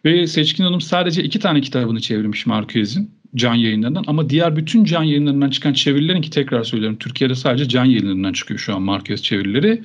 Ve 0.04 0.26
Seçkin 0.26 0.64
Hanım 0.64 0.80
sadece 0.80 1.22
iki 1.22 1.38
tane 1.38 1.60
kitabını 1.60 2.00
çevirmiş 2.00 2.46
Marquez'in 2.46 3.10
can 3.34 3.54
yayınlarından 3.54 4.04
ama 4.06 4.30
diğer 4.30 4.56
bütün 4.56 4.84
can 4.84 5.02
yayınlarından 5.02 5.50
çıkan 5.50 5.72
çevirilerin 5.72 6.22
ki 6.22 6.30
tekrar 6.30 6.64
söylüyorum 6.64 6.98
Türkiye'de 6.98 7.34
sadece 7.34 7.68
can 7.68 7.84
yayınlarından 7.84 8.32
çıkıyor 8.32 8.60
şu 8.60 8.74
an 8.74 8.82
Marquez 8.82 9.22
çevirileri. 9.22 9.82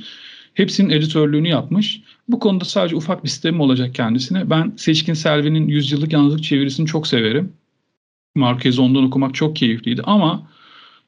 Hepsinin 0.54 0.90
editörlüğünü 0.90 1.48
yapmış. 1.48 2.02
Bu 2.28 2.40
konuda 2.40 2.66
sadece 2.66 2.96
ufak 2.96 3.24
bir 3.24 3.30
sistemim 3.30 3.62
olacak 3.62 3.96
kendisine. 3.96 4.50
Ben 4.50 4.74
Seçkin 4.78 5.14
Selvi'nin 5.14 5.68
Yüzyıllık 5.68 6.14
Yalnızlık 6.14 6.44
çevirisini 6.44 6.88
çok 6.88 7.08
severim. 7.08 7.54
Marquez 8.36 8.80
ondan 8.80 9.04
okumak 9.04 9.36
çok 9.36 9.56
keyifliydi 9.56 10.02
ama 10.04 10.48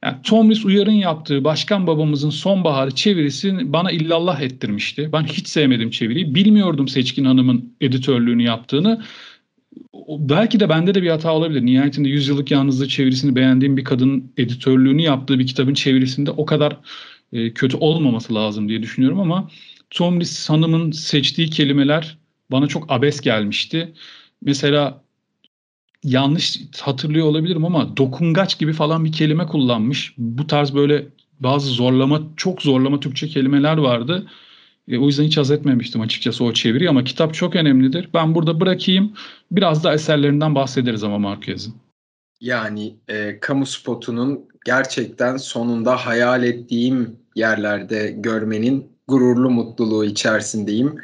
yani 0.06 0.18
Tomris 0.24 0.66
Uyar'ın 0.66 0.92
yaptığı 0.92 1.44
Başkan 1.44 1.88
Babamızın 1.88 2.30
Sonbaharı 2.30 2.92
çevirisi 2.92 3.74
bana 3.74 3.92
illallah 3.92 4.42
ettirmişti. 4.42 5.10
Ben 5.14 5.24
hiç 5.24 5.48
sevmedim 5.48 5.90
çeviriyi. 5.90 6.36
Bilmiyordum 6.36 6.88
Seçkin 6.88 7.26
Hanım'ın 7.26 7.76
editörlüğünü 7.82 8.44
yaptığını. 8.44 9.04
Belki 10.10 10.60
de 10.60 10.70
bende 10.70 10.96
de 10.96 11.04
bir 11.04 11.10
hata 11.10 11.34
olabilir. 11.34 11.66
Nihayetinde 11.66 12.10
Yüzyıllık 12.10 12.52
Yalnızlığı 12.52 12.88
çevirisini 12.88 13.36
beğendiğim 13.36 13.78
bir 13.78 13.84
kadının 13.84 14.34
editörlüğünü 14.38 15.02
yaptığı 15.02 15.40
bir 15.40 15.48
kitabın 15.48 15.74
çevirisinde 15.74 16.32
o 16.32 16.46
kadar 16.46 16.78
e, 17.34 17.54
kötü 17.54 17.78
olmaması 17.78 18.36
lazım 18.36 18.70
diye 18.70 18.84
düşünüyorum 18.84 19.20
ama 19.20 19.50
Tomris 19.90 20.50
Hanım'ın 20.50 20.92
seçtiği 20.92 21.50
kelimeler 21.50 22.18
bana 22.52 22.68
çok 22.68 22.92
abes 22.92 23.22
gelmişti. 23.22 23.94
Mesela 24.42 25.05
yanlış 26.06 26.62
hatırlıyor 26.82 27.28
olabilirim 27.28 27.66
ama 27.66 27.98
dokungaç 27.98 28.60
gibi 28.60 28.74
falan 28.74 29.06
bir 29.06 29.12
kelime 29.12 29.48
kullanmış. 29.48 30.14
Bu 30.18 30.48
tarz 30.48 30.76
böyle 30.76 31.06
bazı 31.40 31.68
zorlama, 31.68 32.22
çok 32.38 32.62
zorlama 32.62 33.00
Türkçe 33.00 33.28
kelimeler 33.28 33.78
vardı. 33.78 34.28
E, 34.88 34.98
o 34.98 35.06
yüzden 35.08 35.24
hiç 35.24 35.38
haz 35.38 35.52
etmemiştim 35.52 36.02
açıkçası 36.02 36.44
o 36.44 36.54
çeviri 36.54 36.90
ama 36.90 37.04
kitap 37.04 37.34
çok 37.34 37.56
önemlidir. 37.56 38.10
Ben 38.14 38.36
burada 38.36 38.60
bırakayım. 38.60 39.14
Biraz 39.52 39.84
da 39.84 39.94
eserlerinden 39.94 40.56
bahsederiz 40.56 41.04
ama 41.04 41.18
Marquez'in. 41.18 41.76
Yani 42.42 42.96
e, 43.08 43.40
kamu 43.40 43.66
spotunun 43.66 44.46
gerçekten 44.66 45.38
sonunda 45.38 45.96
hayal 45.96 46.44
ettiğim 46.44 47.20
yerlerde 47.36 48.16
görmenin 48.18 48.88
gururlu 49.08 49.50
mutluluğu 49.50 50.06
içerisindeyim. 50.06 50.96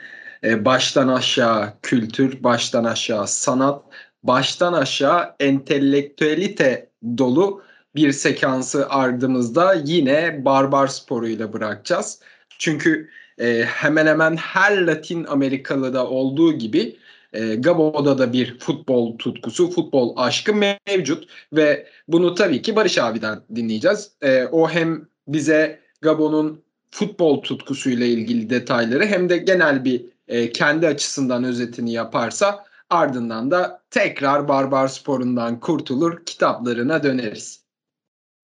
E, 0.43 0.65
baştan 0.65 1.07
aşağı 1.07 1.73
kültür, 1.81 2.43
baştan 2.43 2.83
aşağı 2.83 3.27
sanat, 3.27 3.83
baştan 4.23 4.73
aşağı 4.73 5.35
entelektüelite 5.39 6.89
dolu 7.17 7.63
bir 7.95 8.11
sekansı 8.11 8.89
ardımızda 8.89 9.73
yine 9.73 10.45
barbar 10.45 10.87
sporuyla 10.87 11.53
bırakacağız. 11.53 12.19
Çünkü 12.59 13.09
e, 13.37 13.63
hemen 13.63 14.07
hemen 14.07 14.35
her 14.35 14.87
Latin 14.87 15.25
Amerikalı'da 15.25 16.07
olduğu 16.07 16.53
gibi 16.53 16.97
e, 17.33 17.55
Gabo'da 17.55 18.17
da 18.17 18.33
bir 18.33 18.59
futbol 18.59 19.17
tutkusu, 19.17 19.71
futbol 19.71 20.13
aşkı 20.17 20.53
mevcut 20.55 21.27
ve 21.53 21.87
bunu 22.07 22.35
tabii 22.35 22.61
ki 22.61 22.75
Barış 22.75 22.97
abiden 22.97 23.41
dinleyeceğiz. 23.55 24.11
E, 24.21 24.45
o 24.45 24.69
hem 24.69 25.07
bize 25.27 25.79
Gabon'un 26.01 26.61
futbol 26.91 27.41
tutkusuyla 27.41 28.05
ilgili 28.05 28.49
detayları 28.49 29.05
hem 29.05 29.29
de 29.29 29.37
genel 29.37 29.85
bir 29.85 30.05
e, 30.27 30.51
kendi 30.51 30.87
açısından 30.87 31.43
özetini 31.43 31.93
yaparsa 31.93 32.65
ardından 32.91 33.51
da 33.51 33.83
tekrar 33.89 34.47
barbar 34.47 34.87
sporundan 34.87 35.59
kurtulur 35.59 36.25
kitaplarına 36.25 37.03
döneriz. 37.03 37.65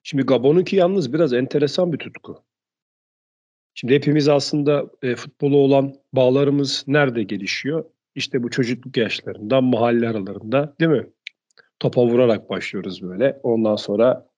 Şimdi 0.03 0.23
Gabon'unki 0.23 0.75
yalnız 0.75 1.13
biraz 1.13 1.33
enteresan 1.33 1.93
bir 1.93 1.97
tutku. 1.97 2.43
Şimdi 3.73 3.95
hepimiz 3.95 4.29
aslında 4.29 4.85
e, 5.01 5.15
futbola 5.15 5.55
olan 5.55 5.93
bağlarımız 6.13 6.83
nerede 6.87 7.23
gelişiyor? 7.23 7.85
İşte 8.15 8.43
bu 8.43 8.49
çocukluk 8.49 8.97
yaşlarında, 8.97 9.61
mahalle 9.61 10.09
aralarında 10.09 10.75
değil 10.79 10.91
mi? 10.91 11.09
Topa 11.79 12.05
vurarak 12.05 12.49
başlıyoruz 12.49 13.01
böyle. 13.01 13.39
Ondan 13.43 13.75
sonra 13.75 14.29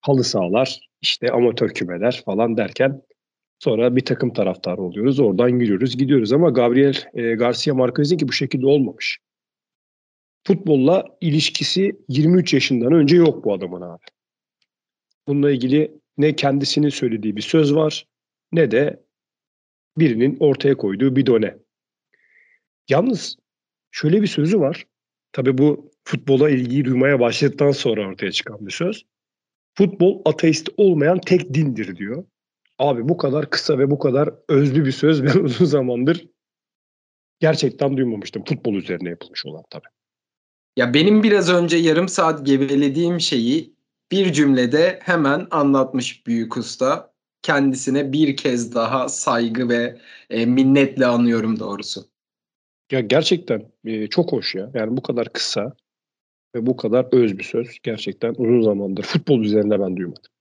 halı 0.00 0.24
sahalar, 0.24 0.88
işte 1.02 1.32
amatör 1.32 1.68
kümeler 1.68 2.22
falan 2.24 2.56
derken 2.56 3.02
sonra 3.58 3.96
bir 3.96 4.04
takım 4.04 4.32
taraftarı 4.32 4.82
oluyoruz. 4.82 5.20
Oradan 5.20 5.48
yürüyoruz, 5.48 5.96
gidiyoruz 5.96 6.32
ama 6.32 6.50
Gabriel 6.50 6.96
e, 7.14 7.34
Garcia 7.34 7.74
Marquez'in 7.74 8.16
ki 8.16 8.28
bu 8.28 8.32
şekilde 8.32 8.66
olmamış. 8.66 9.18
Futbolla 10.46 11.04
ilişkisi 11.20 11.96
23 12.08 12.54
yaşından 12.54 12.92
önce 12.92 13.16
yok 13.16 13.44
bu 13.44 13.52
adamın 13.52 13.80
abi. 13.80 14.04
Bununla 15.28 15.50
ilgili 15.50 16.00
ne 16.16 16.36
kendisinin 16.36 16.88
söylediği 16.88 17.36
bir 17.36 17.42
söz 17.42 17.74
var 17.74 18.06
ne 18.52 18.70
de 18.70 19.04
birinin 19.98 20.36
ortaya 20.40 20.76
koyduğu 20.76 21.16
bir 21.16 21.26
done. 21.26 21.58
Yalnız 22.88 23.36
şöyle 23.90 24.22
bir 24.22 24.26
sözü 24.26 24.60
var. 24.60 24.86
Tabii 25.32 25.58
bu 25.58 25.90
futbola 26.04 26.50
ilgiyi 26.50 26.84
duymaya 26.84 27.20
başladıktan 27.20 27.70
sonra 27.70 28.08
ortaya 28.08 28.32
çıkan 28.32 28.66
bir 28.66 28.72
söz. 28.72 29.06
Futbol 29.74 30.22
ateist 30.24 30.68
olmayan 30.76 31.20
tek 31.20 31.54
dindir 31.54 31.96
diyor. 31.96 32.24
Abi 32.78 33.08
bu 33.08 33.16
kadar 33.16 33.50
kısa 33.50 33.78
ve 33.78 33.90
bu 33.90 33.98
kadar 33.98 34.30
özlü 34.48 34.84
bir 34.84 34.92
söz 34.92 35.24
ben 35.24 35.38
uzun 35.44 35.64
zamandır 35.64 36.26
gerçekten 37.40 37.96
duymamıştım. 37.96 38.44
Futbol 38.44 38.74
üzerine 38.74 39.08
yapılmış 39.08 39.46
olan 39.46 39.64
tabii. 39.70 39.88
Ya 40.76 40.94
benim 40.94 41.22
biraz 41.22 41.50
önce 41.50 41.76
yarım 41.76 42.08
saat 42.08 42.46
gevelediğim 42.46 43.20
şeyi 43.20 43.74
bir 44.12 44.32
cümlede 44.32 44.98
hemen 45.02 45.46
anlatmış 45.50 46.26
büyük 46.26 46.56
usta. 46.56 47.12
Kendisine 47.42 48.12
bir 48.12 48.36
kez 48.36 48.74
daha 48.74 49.08
saygı 49.08 49.68
ve 49.68 49.98
e, 50.30 50.46
minnetle 50.46 51.06
anıyorum 51.06 51.58
doğrusu. 51.58 52.04
Ya 52.92 53.00
gerçekten 53.00 53.72
e, 53.84 54.06
çok 54.06 54.32
hoş 54.32 54.54
ya. 54.54 54.70
Yani 54.74 54.96
bu 54.96 55.02
kadar 55.02 55.32
kısa 55.32 55.72
ve 56.54 56.66
bu 56.66 56.76
kadar 56.76 57.06
öz 57.12 57.38
bir 57.38 57.44
söz 57.44 57.78
gerçekten 57.82 58.34
uzun 58.38 58.62
zamandır 58.62 59.02
futbol 59.02 59.40
üzerinde 59.40 59.80
ben 59.80 59.96
duymadım. 59.96 60.32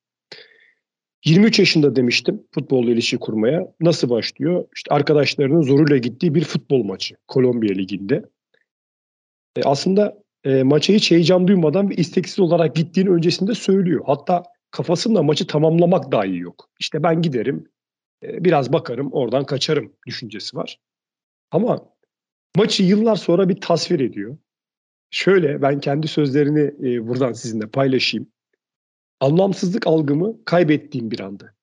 23 1.26 1.60
yaşında 1.60 1.96
demiştim 1.96 2.44
futbolla 2.54 2.92
ilişki 2.92 3.18
kurmaya. 3.18 3.74
Nasıl 3.82 4.10
başlıyor? 4.10 4.66
İşte 4.76 4.94
arkadaşlarının 4.94 5.62
zoruyla 5.62 5.98
gittiği 5.98 6.36
bir 6.36 6.44
futbol 6.44 6.84
maçı 6.84 7.16
Kolombiya 7.28 7.74
Ligi'nde. 7.74 8.24
E, 9.55 9.63
aslında 9.63 10.24
e, 10.43 10.63
maça 10.63 10.93
hiç 10.93 11.12
heyecan 11.12 11.48
duymadan 11.48 11.89
ve 11.89 11.96
isteksiz 11.96 12.39
olarak 12.39 12.75
gittiğini 12.75 13.10
öncesinde 13.10 13.55
söylüyor. 13.55 14.03
Hatta 14.05 14.43
kafasında 14.72 15.24
maçı 15.24 15.48
tamamlamak 15.48 16.12
dahi 16.12 16.38
yok. 16.38 16.70
İşte 16.79 17.03
ben 17.03 17.22
giderim, 17.22 17.67
e, 18.24 18.43
biraz 18.43 18.74
bakarım, 18.74 19.12
oradan 19.12 19.46
kaçarım 19.46 19.93
düşüncesi 20.08 20.58
var. 20.58 20.79
Ama 21.51 21.86
maçı 22.55 22.84
yıllar 22.84 23.15
sonra 23.15 23.50
bir 23.50 23.62
tasvir 23.62 24.00
ediyor. 24.00 24.38
Şöyle 25.12 25.62
ben 25.62 25.79
kendi 25.79 26.08
sözlerini 26.08 26.89
e, 26.89 27.08
buradan 27.08 27.34
sizinle 27.34 27.67
paylaşayım. 27.67 28.27
Anlamsızlık 29.20 29.88
algımı 29.88 30.46
kaybettiğim 30.46 31.12
bir 31.12 31.20
andı. 31.20 31.55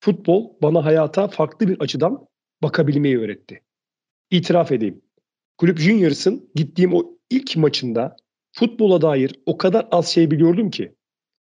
Futbol 0.00 0.52
bana 0.62 0.84
hayata 0.84 1.28
farklı 1.28 1.68
bir 1.68 1.80
açıdan 1.80 2.26
bakabilmeyi 2.62 3.18
öğretti. 3.18 3.62
İtiraf 4.30 4.72
edeyim. 4.72 5.02
Kulüp 5.60 5.78
Juniors'ın 5.78 6.50
gittiğim 6.54 6.94
o 6.94 7.02
ilk 7.30 7.56
maçında 7.56 8.16
futbola 8.52 9.02
dair 9.02 9.34
o 9.46 9.58
kadar 9.58 9.88
az 9.90 10.08
şey 10.08 10.30
biliyordum 10.30 10.70
ki 10.70 10.94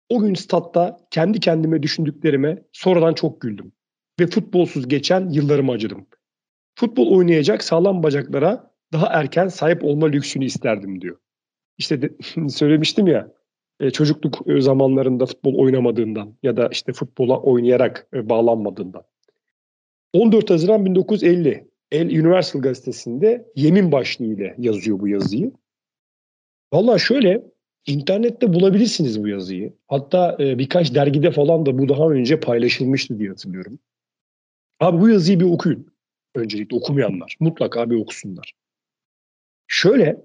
o 0.08 0.20
gün 0.20 0.34
statta 0.34 0.96
kendi 1.10 1.40
kendime 1.40 1.82
düşündüklerime 1.82 2.62
sonradan 2.72 3.14
çok 3.14 3.40
güldüm. 3.40 3.72
Ve 4.20 4.26
futbolsuz 4.26 4.88
geçen 4.88 5.30
yıllarımı 5.30 5.72
acıdım. 5.72 6.06
Futbol 6.74 7.16
oynayacak 7.16 7.64
sağlam 7.64 8.02
bacaklara 8.02 8.72
daha 8.92 9.06
erken 9.06 9.48
sahip 9.48 9.84
olma 9.84 10.06
lüksünü 10.06 10.44
isterdim 10.44 11.00
diyor. 11.00 11.16
İşte 11.78 12.02
de, 12.02 12.10
söylemiştim 12.48 13.06
ya 13.06 13.32
e, 13.80 13.90
çocukluk 13.90 14.42
e, 14.46 14.60
zamanlarında 14.60 15.26
futbol 15.26 15.54
oynamadığından 15.54 16.36
ya 16.42 16.56
da 16.56 16.68
işte 16.72 16.92
futbola 16.92 17.40
oynayarak 17.40 18.06
e, 18.14 18.28
bağlanmadığından. 18.28 19.02
14 20.12 20.50
Haziran 20.50 20.84
1950 20.84 21.69
El 21.90 22.06
Universal 22.06 22.62
gazetesinde 22.62 23.52
yemin 23.56 23.92
başlığıyla 23.92 24.54
yazıyor 24.58 25.00
bu 25.00 25.08
yazıyı. 25.08 25.52
Valla 26.72 26.98
şöyle 26.98 27.42
internette 27.86 28.52
bulabilirsiniz 28.52 29.22
bu 29.22 29.28
yazıyı. 29.28 29.72
Hatta 29.88 30.36
e, 30.40 30.58
birkaç 30.58 30.94
dergide 30.94 31.30
falan 31.30 31.66
da 31.66 31.78
bu 31.78 31.88
daha 31.88 32.08
önce 32.08 32.40
paylaşılmıştı 32.40 33.18
diye 33.18 33.28
hatırlıyorum. 33.28 33.78
Abi 34.80 35.00
bu 35.00 35.08
yazıyı 35.08 35.40
bir 35.40 35.44
okuyun. 35.44 35.86
Öncelikle 36.34 36.76
okumayanlar. 36.76 37.36
Mutlaka 37.40 37.90
bir 37.90 37.96
okusunlar. 37.96 38.52
Şöyle 39.66 40.16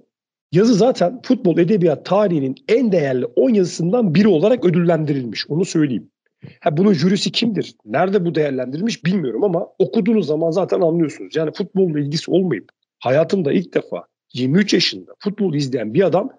yazı 0.51 0.73
zaten 0.73 1.21
futbol 1.21 1.57
edebiyat 1.57 2.05
tarihinin 2.05 2.55
en 2.67 2.91
değerli 2.91 3.25
10 3.25 3.49
yazısından 3.49 4.15
biri 4.15 4.27
olarak 4.27 4.65
ödüllendirilmiş. 4.65 5.49
Onu 5.49 5.65
söyleyeyim. 5.65 6.11
Ha, 6.61 6.77
bunun 6.77 6.93
jürisi 6.93 7.31
kimdir? 7.31 7.75
Nerede 7.85 8.25
bu 8.25 8.35
değerlendirilmiş 8.35 9.05
bilmiyorum 9.05 9.43
ama 9.43 9.67
okuduğunuz 9.79 10.27
zaman 10.27 10.51
zaten 10.51 10.81
anlıyorsunuz. 10.81 11.35
Yani 11.35 11.51
futbolla 11.51 11.99
ilgisi 11.99 12.31
olmayıp 12.31 12.69
hayatında 12.99 13.53
ilk 13.53 13.73
defa 13.73 14.07
23 14.33 14.73
yaşında 14.73 15.11
futbol 15.19 15.53
izleyen 15.53 15.93
bir 15.93 16.03
adam 16.03 16.29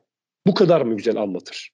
bu 0.46 0.54
kadar 0.54 0.80
mı 0.80 0.96
güzel 0.96 1.16
anlatır? 1.16 1.70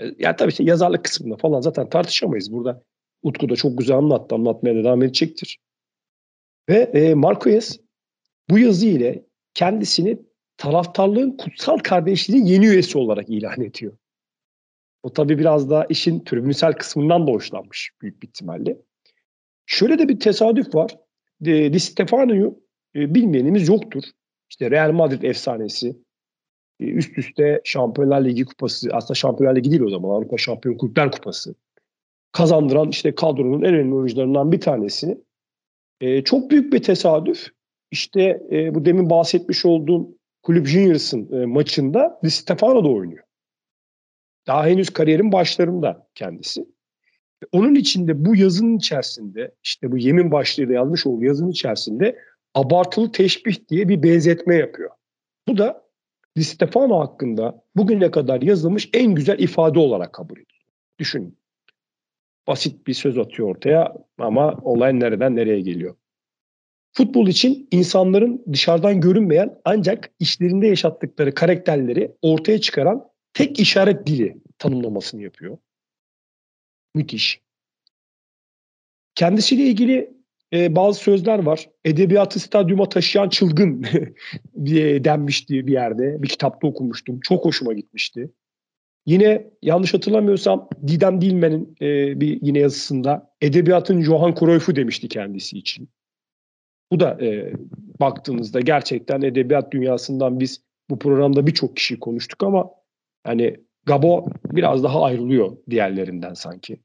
E, 0.00 0.04
yani 0.18 0.36
tabii 0.36 0.50
işte 0.50 0.64
yazarlık 0.64 1.04
kısmında 1.04 1.36
falan 1.36 1.60
zaten 1.60 1.88
tartışamayız. 1.88 2.52
Burada 2.52 2.82
Utku 3.22 3.48
da 3.48 3.56
çok 3.56 3.78
güzel 3.78 3.96
anlattı. 3.96 4.34
Anlatmaya 4.34 4.74
devam 4.74 5.02
edecektir. 5.02 5.58
Ve 6.68 6.76
e, 6.76 7.14
Marquez 7.14 7.80
bu 8.50 8.58
yazı 8.58 8.86
ile 8.86 9.24
kendisini 9.54 10.18
taraftarlığın 10.56 11.36
kutsal 11.36 11.78
kardeşliğinin 11.78 12.46
yeni 12.46 12.66
üyesi 12.66 12.98
olarak 12.98 13.28
ilan 13.28 13.60
ediyor. 13.60 13.92
O 15.06 15.12
tabii 15.12 15.38
biraz 15.38 15.70
da 15.70 15.86
işin 15.88 16.20
tribünsel 16.20 16.72
kısmından 16.72 17.26
da 17.26 17.32
hoşlanmış 17.32 17.90
büyük 18.02 18.22
bir 18.22 18.28
ihtimalle. 18.28 18.76
Şöyle 19.66 19.98
de 19.98 20.08
bir 20.08 20.20
tesadüf 20.20 20.74
var. 20.74 20.96
Di 21.44 21.80
Stefano'yu 21.80 22.60
e, 22.96 23.14
bilmeyenimiz 23.14 23.68
yoktur. 23.68 24.02
İşte 24.50 24.70
Real 24.70 24.92
Madrid 24.92 25.22
efsanesi, 25.22 25.96
e, 26.80 26.84
üst 26.84 27.18
üste 27.18 27.60
Şampiyonlar 27.64 28.24
Ligi 28.24 28.44
kupası, 28.44 28.88
aslında 28.92 29.14
Şampiyonlar 29.14 29.56
Ligi 29.56 29.70
değil 29.70 29.82
o 29.82 29.90
zaman 29.90 30.10
Avrupa 30.10 30.38
Şampiyon 30.38 30.76
Kulüpler 30.76 31.10
Kupası 31.10 31.54
kazandıran 32.32 32.88
işte 32.88 33.14
kadronun 33.14 33.62
en 33.62 33.74
önemli 33.74 33.94
oyuncularından 33.94 34.52
bir 34.52 34.60
tanesi. 34.60 35.24
E, 36.00 36.24
çok 36.24 36.50
büyük 36.50 36.72
bir 36.72 36.82
tesadüf. 36.82 37.48
İşte 37.90 38.42
e, 38.52 38.74
bu 38.74 38.84
demin 38.84 39.10
bahsetmiş 39.10 39.64
olduğum 39.66 40.08
Kulüp 40.42 40.66
Juniors'ın 40.66 41.42
e, 41.42 41.46
maçında 41.46 42.20
Di 42.24 42.30
Stefano 42.30 42.84
da 42.84 42.88
oynuyor. 42.88 43.25
Daha 44.46 44.66
henüz 44.66 44.90
kariyerin 44.90 45.32
başlarında 45.32 46.06
kendisi. 46.14 46.66
Onun 47.52 47.74
içinde 47.74 48.24
bu 48.24 48.36
yazının 48.36 48.76
içerisinde 48.78 49.54
işte 49.62 49.92
bu 49.92 49.98
yemin 49.98 50.30
başlığıyla 50.30 50.74
yazmış 50.74 51.06
olduğu 51.06 51.24
yazının 51.24 51.50
içerisinde 51.50 52.18
abartılı 52.54 53.12
teşbih 53.12 53.68
diye 53.68 53.88
bir 53.88 54.02
benzetme 54.02 54.54
yapıyor. 54.54 54.90
Bu 55.48 55.58
da 55.58 55.86
Di 56.36 56.44
Stefano 56.44 57.00
hakkında 57.00 57.62
bugüne 57.76 58.10
kadar 58.10 58.42
yazılmış 58.42 58.90
en 58.92 59.14
güzel 59.14 59.38
ifade 59.38 59.78
olarak 59.78 60.12
kabul 60.12 60.34
ediliyor. 60.34 60.66
Düşünün. 60.98 61.38
Basit 62.46 62.86
bir 62.86 62.94
söz 62.94 63.18
atıyor 63.18 63.48
ortaya 63.48 63.94
ama 64.18 64.58
olay 64.62 65.00
nereden 65.00 65.36
nereye 65.36 65.60
geliyor. 65.60 65.96
Futbol 66.92 67.28
için 67.28 67.68
insanların 67.70 68.44
dışarıdan 68.52 69.00
görünmeyen 69.00 69.58
ancak 69.64 70.10
işlerinde 70.18 70.66
yaşattıkları 70.66 71.34
karakterleri 71.34 72.12
ortaya 72.22 72.60
çıkaran 72.60 73.08
tek 73.36 73.60
işaret 73.60 74.06
dili 74.06 74.36
tanımlamasını 74.58 75.22
yapıyor. 75.22 75.58
Müthiş. 76.94 77.40
Kendisiyle 79.14 79.62
ilgili 79.62 80.10
e, 80.52 80.76
bazı 80.76 80.98
sözler 80.98 81.38
var. 81.38 81.70
Edebiyatı 81.84 82.40
stadyuma 82.40 82.88
taşıyan 82.88 83.28
çılgın 83.28 83.82
denmişti 85.04 85.66
bir 85.66 85.72
yerde. 85.72 86.22
Bir 86.22 86.28
kitapta 86.28 86.66
okumuştum. 86.66 87.20
Çok 87.20 87.44
hoşuma 87.44 87.72
gitmişti. 87.72 88.30
Yine 89.06 89.50
yanlış 89.62 89.94
hatırlamıyorsam 89.94 90.68
Didem 90.86 91.20
Dilmen'in 91.20 91.76
e, 91.80 92.20
bir 92.20 92.38
yine 92.42 92.58
yazısında 92.58 93.34
edebiyatın 93.40 94.02
Johan 94.02 94.34
Cruyff'u 94.34 94.76
demişti 94.76 95.08
kendisi 95.08 95.58
için. 95.58 95.88
Bu 96.92 97.00
da 97.00 97.24
e, 97.24 97.52
baktığınızda 98.00 98.60
gerçekten 98.60 99.22
edebiyat 99.22 99.72
dünyasından 99.72 100.40
biz 100.40 100.60
bu 100.90 100.98
programda 100.98 101.46
birçok 101.46 101.76
kişi 101.76 102.00
konuştuk 102.00 102.42
ama 102.42 102.70
hani 103.26 103.56
Gabo 103.86 104.28
biraz 104.52 104.82
daha 104.82 105.02
ayrılıyor 105.02 105.56
diğerlerinden 105.70 106.34
sanki. 106.34 106.80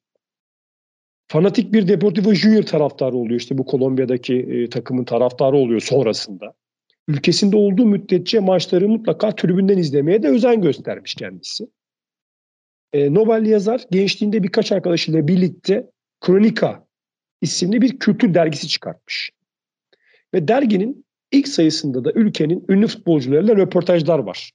Fanatik 1.27 1.73
bir 1.73 1.87
Deportivo 1.87 2.33
Junior 2.33 2.63
taraftarı 2.63 3.15
oluyor 3.15 3.39
işte 3.39 3.57
bu 3.57 3.65
Kolombiya'daki 3.65 4.35
e, 4.35 4.69
takımın 4.69 5.03
taraftarı 5.03 5.55
oluyor 5.55 5.79
sonrasında. 5.79 6.53
Ülkesinde 7.07 7.57
olduğu 7.57 7.85
müddetçe 7.85 8.39
maçları 8.39 8.89
mutlaka 8.89 9.35
tribünden 9.35 9.77
izlemeye 9.77 10.23
de 10.23 10.27
özen 10.27 10.61
göstermiş 10.61 11.15
kendisi. 11.15 11.67
E, 12.93 13.13
Nobel 13.13 13.45
yazar 13.45 13.81
gençliğinde 13.91 14.43
birkaç 14.43 14.71
arkadaşıyla 14.71 15.27
birlikte 15.27 15.89
Kronika 16.21 16.87
isimli 17.41 17.81
bir 17.81 17.99
kültür 17.99 18.33
dergisi 18.33 18.67
çıkartmış. 18.67 19.31
Ve 20.33 20.47
derginin 20.47 21.05
ilk 21.31 21.47
sayısında 21.47 22.05
da 22.05 22.11
ülkenin 22.11 22.65
ünlü 22.69 22.87
futbolcularıyla 22.87 23.55
röportajlar 23.55 24.19
var. 24.19 24.51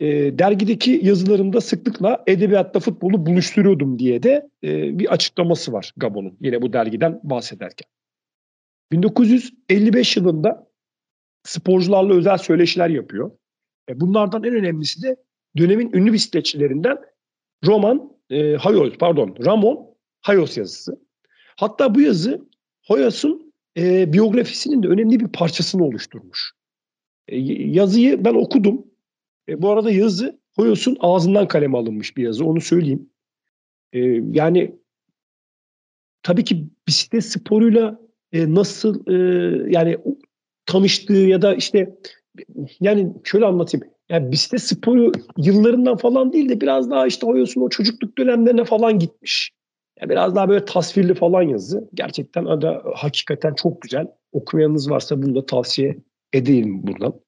E, 0.00 0.38
dergideki 0.38 1.00
yazılarımda 1.02 1.60
sıklıkla 1.60 2.24
edebiyatta 2.26 2.80
futbolu 2.80 3.26
buluşturuyordum 3.26 3.98
diye 3.98 4.22
de 4.22 4.48
e, 4.64 4.98
bir 4.98 5.12
açıklaması 5.12 5.72
var 5.72 5.92
Gabon'un 5.96 6.36
yine 6.40 6.62
bu 6.62 6.72
dergiden 6.72 7.20
bahsederken. 7.22 7.90
1955 8.92 10.16
yılında 10.16 10.66
sporcularla 11.42 12.14
özel 12.14 12.38
söyleşiler 12.38 12.88
yapıyor. 12.88 13.30
E, 13.88 14.00
bunlardan 14.00 14.44
en 14.44 14.54
önemlisi 14.54 15.02
de 15.02 15.16
dönemin 15.56 15.92
ünlü 15.92 16.12
bisikletçilerinden 16.12 16.98
Roman 17.66 18.12
e, 18.30 18.56
Hayos, 18.56 18.94
pardon 18.98 19.36
Ramon 19.44 19.86
Hayos 20.20 20.56
yazısı. 20.56 21.00
Hatta 21.56 21.94
bu 21.94 22.00
yazı 22.00 22.46
Hoyos'un 22.86 23.52
e, 23.76 24.12
biyografisinin 24.12 24.82
de 24.82 24.88
önemli 24.88 25.20
bir 25.20 25.28
parçasını 25.28 25.84
oluşturmuş. 25.84 26.52
E, 27.28 27.36
yazıyı 27.38 28.24
ben 28.24 28.34
okudum. 28.34 28.86
E, 29.48 29.62
bu 29.62 29.70
arada 29.70 29.90
yazı 29.90 30.40
Hoyos'un 30.56 30.96
ağzından 31.00 31.48
kaleme 31.48 31.78
alınmış 31.78 32.16
bir 32.16 32.22
yazı 32.22 32.44
onu 32.44 32.60
söyleyeyim. 32.60 33.10
E, 33.92 33.98
yani 34.32 34.76
tabii 36.22 36.44
ki 36.44 36.66
bisiklet 36.88 37.24
sporuyla 37.24 38.00
e, 38.32 38.54
nasıl 38.54 39.06
e, 39.06 39.14
yani 39.70 39.98
tanıştığı 40.66 41.12
ya 41.12 41.42
da 41.42 41.54
işte 41.54 41.96
yani 42.80 43.12
şöyle 43.24 43.46
anlatayım. 43.46 43.86
Yani 44.08 44.32
bisiklet 44.32 44.62
sporu 44.62 45.12
yıllarından 45.36 45.96
falan 45.96 46.32
değil 46.32 46.48
de 46.48 46.60
biraz 46.60 46.90
daha 46.90 47.06
işte 47.06 47.26
Hoyos'un 47.26 47.60
o 47.60 47.68
çocukluk 47.68 48.18
dönemlerine 48.18 48.64
falan 48.64 48.98
gitmiş. 48.98 49.52
Yani 50.00 50.10
biraz 50.10 50.36
daha 50.36 50.48
böyle 50.48 50.64
tasvirli 50.64 51.14
falan 51.14 51.42
yazı. 51.42 51.90
Gerçekten 51.94 52.46
da 52.46 52.82
hakikaten 52.94 53.54
çok 53.54 53.82
güzel. 53.82 54.06
Okumayanınız 54.32 54.90
varsa 54.90 55.22
bunu 55.22 55.34
da 55.34 55.46
tavsiye 55.46 55.96
edeyim 56.32 56.86
buradan. 56.86 57.20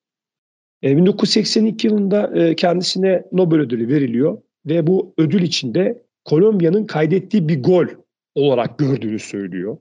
E, 0.82 0.96
1982 0.96 1.86
yılında 1.86 2.32
e, 2.34 2.56
kendisine 2.56 3.24
Nobel 3.32 3.58
ödülü 3.58 3.88
veriliyor 3.88 4.38
ve 4.66 4.86
bu 4.86 5.14
ödül 5.18 5.42
içinde 5.42 6.02
Kolombiya'nın 6.24 6.86
kaydettiği 6.86 7.48
bir 7.48 7.62
gol 7.62 7.86
olarak 8.34 8.78
gördüğünü 8.78 9.18
söylüyor. 9.18 9.78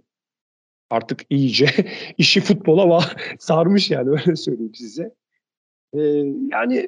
Artık 0.89 1.21
iyice 1.29 1.67
işi 2.17 2.41
futbola 2.41 3.03
sarmış 3.39 3.91
yani 3.91 4.09
öyle 4.09 4.35
söyleyeyim 4.35 4.75
size. 4.75 5.13
E, 5.93 5.99
yani 6.51 6.87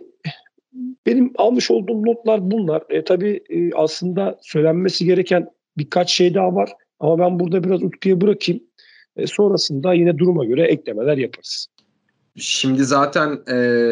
benim 1.05 1.33
almış 1.37 1.71
olduğum 1.71 2.05
notlar 2.05 2.51
bunlar. 2.51 2.83
E, 2.89 3.03
tabii 3.03 3.43
e, 3.49 3.73
aslında 3.73 4.37
söylenmesi 4.41 5.05
gereken 5.05 5.49
birkaç 5.77 6.11
şey 6.11 6.33
daha 6.33 6.55
var. 6.55 6.71
Ama 6.99 7.19
ben 7.19 7.39
burada 7.39 7.63
biraz 7.63 7.83
Utku'ya 7.83 8.21
bırakayım. 8.21 8.63
E, 9.17 9.27
sonrasında 9.27 9.93
yine 9.93 10.17
duruma 10.17 10.45
göre 10.45 10.67
eklemeler 10.67 11.17
yaparız. 11.17 11.67
Şimdi 12.39 12.85
zaten 12.85 13.39
e, 13.51 13.91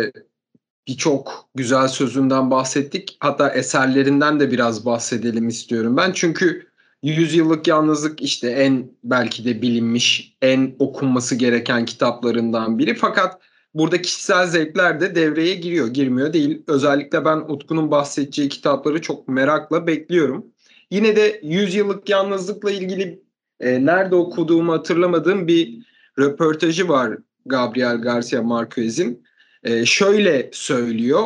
birçok 0.88 1.49
güzel 1.55 1.88
sözünden 1.88 2.51
bahsettik. 2.51 3.17
Hatta 3.19 3.49
eserlerinden 3.49 4.39
de 4.39 4.51
biraz 4.51 4.86
bahsedelim 4.86 5.47
istiyorum 5.47 5.97
ben. 5.97 6.12
Çünkü 6.12 6.67
Yüzyıllık 7.03 7.67
Yalnızlık 7.67 8.21
işte 8.21 8.49
en 8.49 8.91
belki 9.03 9.45
de 9.45 9.62
bilinmiş, 9.62 10.38
en 10.41 10.75
okunması 10.79 11.36
gereken 11.36 11.86
kitaplarından 11.86 12.79
biri. 12.79 12.95
Fakat 12.95 13.41
burada 13.73 14.01
kişisel 14.01 14.47
zevkler 14.47 15.01
de 15.01 15.15
devreye 15.15 15.55
giriyor, 15.55 15.88
girmiyor 15.88 16.33
değil. 16.33 16.63
Özellikle 16.67 17.25
ben 17.25 17.38
Utku'nun 17.38 17.91
bahsedeceği 17.91 18.49
kitapları 18.49 19.01
çok 19.01 19.27
merakla 19.27 19.88
bekliyorum. 19.88 20.45
Yine 20.91 21.15
de 21.15 21.39
Yüzyıllık 21.43 22.10
Yalnızlık'la 22.10 22.71
ilgili 22.71 23.23
e, 23.60 23.86
nerede 23.86 24.15
okuduğumu 24.15 24.73
hatırlamadığım 24.73 25.47
bir 25.47 25.88
röportajı 26.19 26.89
var 26.89 27.17
Gabriel 27.49 27.97
Garcia 27.97 28.41
Marquez'in. 28.41 29.23
E, 29.63 29.86
şöyle 29.86 30.49
söylüyor. 30.53 31.23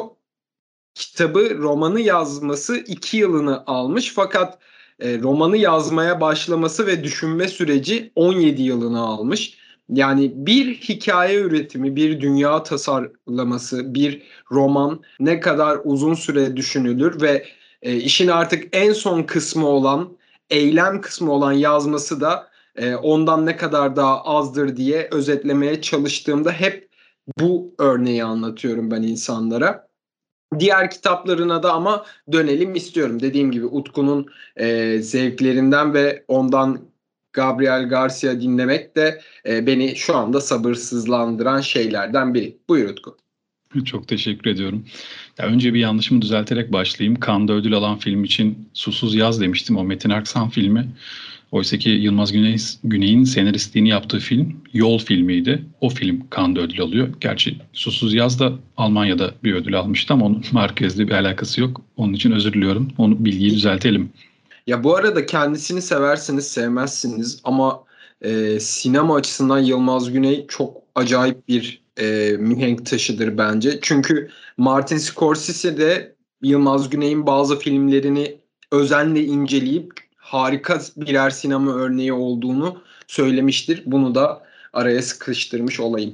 Kitabı, 0.94 1.58
romanı 1.58 2.02
yazması 2.02 2.78
iki 2.78 3.18
yılını 3.18 3.64
almış 3.68 4.14
fakat 4.16 4.60
e, 5.00 5.20
romanı 5.20 5.58
yazmaya 5.58 6.22
başlaması 6.22 6.88
ve 6.88 7.04
düşünme 7.04 7.48
süreci 7.48 8.12
17 8.16 8.62
yılını 8.62 9.00
almış. 9.00 9.58
Yani 9.90 10.32
bir 10.36 10.76
hikaye 10.76 11.40
üretimi, 11.40 11.96
bir 11.96 12.22
dünya 12.22 12.64
tasarlaması, 12.64 13.94
bir 13.94 14.22
roman 14.52 15.02
ne 15.20 15.40
kadar 15.40 15.80
uzun 15.84 16.14
süre 16.14 16.58
düşünülür 16.58 17.22
ve 17.22 17.46
e, 17.82 17.96
işin 17.96 18.28
artık 18.28 18.76
en 18.76 18.94
son 18.94 19.24
kısmı 19.24 19.68
olan, 19.68 20.18
eylem 20.50 21.02
kısmı 21.02 21.32
olan 21.32 21.52
yazması 21.52 22.22
da 22.22 22.51
e, 22.82 22.96
ondan 22.96 23.46
ne 23.46 23.58
kadar 23.58 23.96
daha 23.96 24.24
azdır 24.24 24.78
diye 24.78 25.08
özetlemeye 25.12 25.82
çalıştığımda 25.82 26.52
hep 26.52 26.90
bu 27.40 27.76
örneği 27.78 28.24
anlatıyorum 28.24 28.92
ben 28.92 29.02
insanlara. 29.02 29.88
Diğer 30.60 30.92
kitaplarına 30.92 31.64
da 31.64 31.74
ama 31.74 32.06
dönelim 32.32 32.76
istiyorum. 32.76 33.20
Dediğim 33.20 33.52
gibi 33.52 33.66
Utku'nun 33.66 34.28
e, 34.56 34.98
zevklerinden 35.02 35.94
ve 35.94 36.26
ondan 36.28 36.82
Gabriel 37.34 37.90
Garcia 37.90 38.42
dinlemek 38.42 38.96
de 38.96 39.22
e, 39.46 39.68
beni 39.68 39.96
şu 39.96 40.16
anda 40.16 40.42
sabırsızlandıran 40.42 41.62
şeylerden 41.62 42.34
biri. 42.34 42.58
Buyur 42.70 42.90
Utku. 42.90 43.18
Çok 43.86 44.08
teşekkür 44.08 44.50
ediyorum. 44.50 44.86
Ya 45.38 45.46
önce 45.46 45.74
bir 45.74 45.80
yanlışımı 45.80 46.22
düzelterek 46.22 46.74
başlayayım. 46.74 47.20
Cannes'da 47.28 47.54
ödül 47.54 47.74
alan 47.74 47.98
film 47.98 48.24
için 48.24 48.70
Susuz 48.74 49.16
Yaz 49.16 49.42
demiştim. 49.42 49.78
O 49.78 49.84
Metin 49.84 50.10
Aksan 50.10 50.50
filmi. 50.50 50.88
Oysa 51.52 51.78
ki 51.78 51.90
Yılmaz 51.90 52.32
Güney, 52.32 52.58
Güney'in 52.84 53.24
senaristliğini 53.24 53.90
yaptığı 53.90 54.20
film 54.20 54.62
Yol 54.74 55.00
filmiydi. 55.00 55.66
O 55.82 55.90
film 55.90 56.24
Cannes'da 56.36 56.62
ödül 56.62 56.82
alıyor. 56.82 57.10
Gerçi 57.20 57.58
Susuz 57.74 58.14
Yaz 58.14 58.40
da 58.40 58.54
Almanya'da 58.78 59.34
bir 59.44 59.54
ödül 59.54 59.80
almıştı 59.80 60.14
ama 60.14 60.26
onun 60.26 60.44
merkezli 60.54 61.08
bir 61.08 61.14
alakası 61.14 61.62
yok. 61.62 61.82
Onun 61.98 62.14
için 62.14 62.32
özür 62.32 62.54
diliyorum. 62.54 62.88
Onu 62.98 63.26
bilgiyi 63.26 63.52
düzeltelim. 63.52 64.10
Ya 64.68 64.84
bu 64.84 64.96
arada 64.96 65.26
kendisini 65.26 65.82
seversiniz, 65.82 66.48
sevmezsiniz 66.48 67.42
ama 67.44 67.84
e, 68.22 68.60
sinema 68.60 69.16
açısından 69.16 69.60
Yılmaz 69.60 70.12
Güney 70.12 70.46
çok 70.48 70.78
acayip 70.96 71.48
bir 71.48 71.82
e, 71.98 72.38
mihenk 72.40 72.86
taşıdır 72.86 73.38
bence. 73.38 73.80
Çünkü 73.82 74.30
Martin 74.58 74.98
Scorsese 74.98 75.78
de 75.78 76.16
Yılmaz 76.42 76.90
Güney'in 76.90 77.28
bazı 77.28 77.60
filmlerini 77.60 78.36
özenle 78.72 79.24
inceleyip 79.24 79.94
harika 80.34 80.82
birer 80.98 81.30
sinema 81.30 81.74
örneği 81.74 82.14
olduğunu 82.14 82.78
söylemiştir. 83.08 83.84
Bunu 83.86 84.16
da 84.16 84.44
araya 84.74 85.02
sıkıştırmış 85.02 85.80
olayım. 85.80 86.14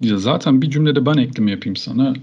Ya 0.00 0.18
zaten 0.18 0.62
bir 0.62 0.70
cümlede 0.70 1.06
ben 1.06 1.16
ekleme 1.16 1.50
yapayım 1.50 1.76
sana. 1.76 2.14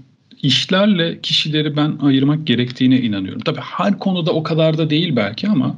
İşlerle 0.42 1.20
kişileri 1.20 1.76
ben 1.76 1.98
ayırmak 2.02 2.46
gerektiğine 2.46 3.00
inanıyorum. 3.00 3.40
Tabii 3.40 3.60
her 3.60 3.98
konuda 3.98 4.32
o 4.32 4.42
kadar 4.42 4.78
da 4.78 4.90
değil 4.90 5.16
belki 5.16 5.48
ama 5.48 5.76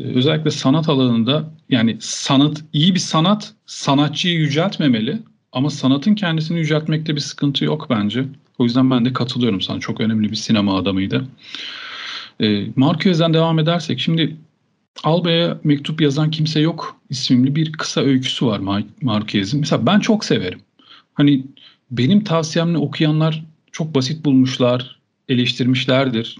e, 0.00 0.04
özellikle 0.04 0.50
sanat 0.50 0.88
alanında 0.88 1.44
yani 1.70 1.96
sanat 2.00 2.64
iyi 2.72 2.94
bir 2.94 3.00
sanat 3.00 3.54
sanatçıyı 3.66 4.34
yüceltmemeli 4.34 5.18
ama 5.52 5.70
sanatın 5.70 6.14
kendisini 6.14 6.58
yüceltmekte 6.58 7.14
bir 7.14 7.20
sıkıntı 7.20 7.64
yok 7.64 7.86
bence. 7.90 8.24
O 8.58 8.64
yüzden 8.64 8.90
ben 8.90 9.04
de 9.04 9.12
katılıyorum 9.12 9.60
sana. 9.60 9.80
Çok 9.80 10.00
önemli 10.00 10.30
bir 10.30 10.36
sinema 10.36 10.78
adamıydı. 10.78 11.28
E, 12.40 12.66
Marquez'den 12.76 13.34
devam 13.34 13.58
edersek 13.58 14.00
şimdi 14.00 14.36
Alba'ya 15.04 15.60
mektup 15.64 16.00
yazan 16.00 16.30
kimse 16.30 16.60
yok 16.60 16.96
isimli 17.10 17.56
bir 17.56 17.72
kısa 17.72 18.00
öyküsü 18.00 18.46
var 18.46 18.60
Marquez'in. 19.02 19.60
Mesela 19.60 19.86
ben 19.86 20.00
çok 20.00 20.24
severim. 20.24 20.60
Hani 21.14 21.44
benim 21.90 22.24
tavsiyemle 22.24 22.78
okuyanlar 22.78 23.44
çok 23.72 23.94
basit 23.94 24.24
bulmuşlar, 24.24 25.00
eleştirmişlerdir 25.28 26.38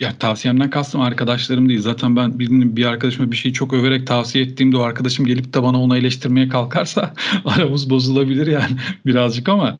ya 0.00 0.18
tavsiyemden 0.18 0.70
kastım 0.70 1.00
arkadaşlarım 1.00 1.68
değil. 1.68 1.80
Zaten 1.80 2.16
ben 2.16 2.38
birinin 2.38 2.76
bir 2.76 2.84
arkadaşıma 2.84 3.32
bir 3.32 3.36
şeyi 3.36 3.52
çok 3.52 3.72
överek 3.72 4.06
tavsiye 4.06 4.44
ettiğimde 4.44 4.76
o 4.76 4.80
arkadaşım 4.80 5.26
gelip 5.26 5.54
de 5.54 5.62
bana 5.62 5.82
onu 5.82 5.96
eleştirmeye 5.96 6.48
kalkarsa 6.48 7.14
aramız 7.44 7.90
bozulabilir 7.90 8.46
yani 8.46 8.76
birazcık 9.06 9.48
ama 9.48 9.78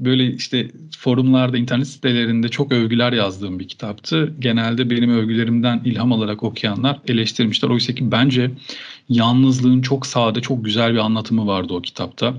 böyle 0.00 0.34
işte 0.34 0.70
forumlarda, 0.98 1.58
internet 1.58 1.88
sitelerinde 1.88 2.48
çok 2.48 2.72
övgüler 2.72 3.12
yazdığım 3.12 3.58
bir 3.58 3.68
kitaptı. 3.68 4.34
Genelde 4.38 4.90
benim 4.90 5.10
övgülerimden 5.10 5.80
ilham 5.84 6.12
alarak 6.12 6.42
okuyanlar 6.42 7.00
eleştirmişler. 7.08 7.68
Oysa 7.68 7.92
ki 7.92 8.12
bence 8.12 8.50
yalnızlığın 9.08 9.82
çok 9.82 10.06
sade, 10.06 10.40
çok 10.40 10.64
güzel 10.64 10.92
bir 10.92 10.98
anlatımı 10.98 11.46
vardı 11.46 11.72
o 11.72 11.82
kitapta. 11.82 12.34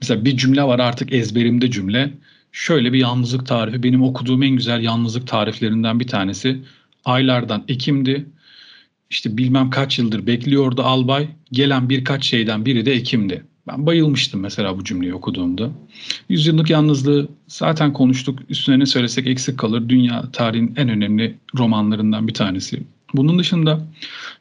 Mesela 0.00 0.24
bir 0.24 0.36
cümle 0.36 0.62
var 0.62 0.78
artık 0.78 1.12
ezberimde 1.12 1.70
cümle 1.70 2.12
şöyle 2.56 2.92
bir 2.92 2.98
yalnızlık 2.98 3.46
tarifi. 3.46 3.82
Benim 3.82 4.02
okuduğum 4.02 4.42
en 4.42 4.56
güzel 4.56 4.82
yalnızlık 4.82 5.26
tariflerinden 5.26 6.00
bir 6.00 6.06
tanesi. 6.06 6.58
Aylardan 7.04 7.64
Ekim'di. 7.68 8.26
İşte 9.10 9.36
bilmem 9.36 9.70
kaç 9.70 9.98
yıldır 9.98 10.26
bekliyordu 10.26 10.82
albay. 10.82 11.28
Gelen 11.52 11.88
birkaç 11.88 12.24
şeyden 12.24 12.64
biri 12.66 12.86
de 12.86 12.92
Ekim'di. 12.92 13.44
Ben 13.68 13.86
bayılmıştım 13.86 14.40
mesela 14.40 14.78
bu 14.78 14.84
cümleyi 14.84 15.14
okuduğumda. 15.14 15.70
Yüzyıllık 16.28 16.70
yalnızlığı 16.70 17.28
zaten 17.48 17.92
konuştuk. 17.92 18.38
Üstüne 18.48 18.78
ne 18.78 18.86
söylesek 18.86 19.26
eksik 19.26 19.58
kalır. 19.58 19.88
Dünya 19.88 20.30
tarihin 20.32 20.74
en 20.76 20.88
önemli 20.88 21.34
romanlarından 21.58 22.28
bir 22.28 22.34
tanesi. 22.34 22.82
Bunun 23.14 23.38
dışında 23.38 23.86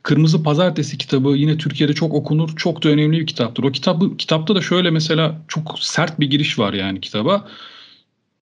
Kırmızı 0.03 0.43
Pazartesi 0.43 0.97
kitabı 0.97 1.29
yine 1.29 1.57
Türkiye'de 1.57 1.93
çok 1.93 2.13
okunur. 2.13 2.55
Çok 2.55 2.83
da 2.83 2.89
önemli 2.89 3.19
bir 3.19 3.27
kitaptır. 3.27 3.63
O 3.63 3.71
kitabı 3.71 4.17
kitapta 4.17 4.55
da 4.55 4.61
şöyle 4.61 4.91
mesela 4.91 5.41
çok 5.47 5.79
sert 5.79 6.19
bir 6.19 6.29
giriş 6.29 6.59
var 6.59 6.73
yani 6.73 7.01
kitaba 7.01 7.47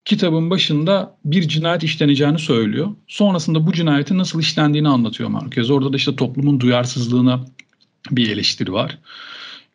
kitabın 0.06 0.50
başında 0.50 1.18
bir 1.26 1.48
cinayet 1.48 1.84
işleneceğini 1.84 2.40
söylüyor. 2.40 2.92
Sonrasında 3.08 3.68
bu 3.68 3.74
cinayetin 3.74 4.18
nasıl 4.18 4.40
işlendiğini 4.40 4.88
anlatıyor 4.88 5.30
Marquez. 5.30 5.72
Orada 5.72 5.94
da 5.94 5.98
işte 5.98 6.16
toplumun 6.16 6.60
duyarsızlığına 6.60 7.46
bir 8.12 8.30
eleştiri 8.30 8.74
var. 8.74 8.98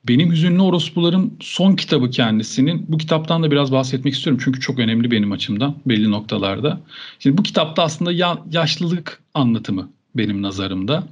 Benim 0.08 0.32
Hüzünlü 0.32 0.62
Orospularım 0.62 1.34
son 1.40 1.76
kitabı 1.76 2.10
kendisinin. 2.10 2.84
Bu 2.88 2.98
kitaptan 2.98 3.42
da 3.42 3.50
biraz 3.50 3.72
bahsetmek 3.72 4.14
istiyorum. 4.14 4.42
Çünkü 4.44 4.60
çok 4.60 4.78
önemli 4.78 5.10
benim 5.10 5.32
açımdan 5.32 5.74
belli 5.86 6.10
noktalarda. 6.10 6.80
Şimdi 7.18 7.38
bu 7.38 7.42
kitapta 7.42 7.82
aslında 7.82 8.12
ya, 8.12 8.38
yaşlılık 8.52 9.22
anlatımı 9.34 9.90
benim 10.14 10.42
nazarımda. 10.42 11.04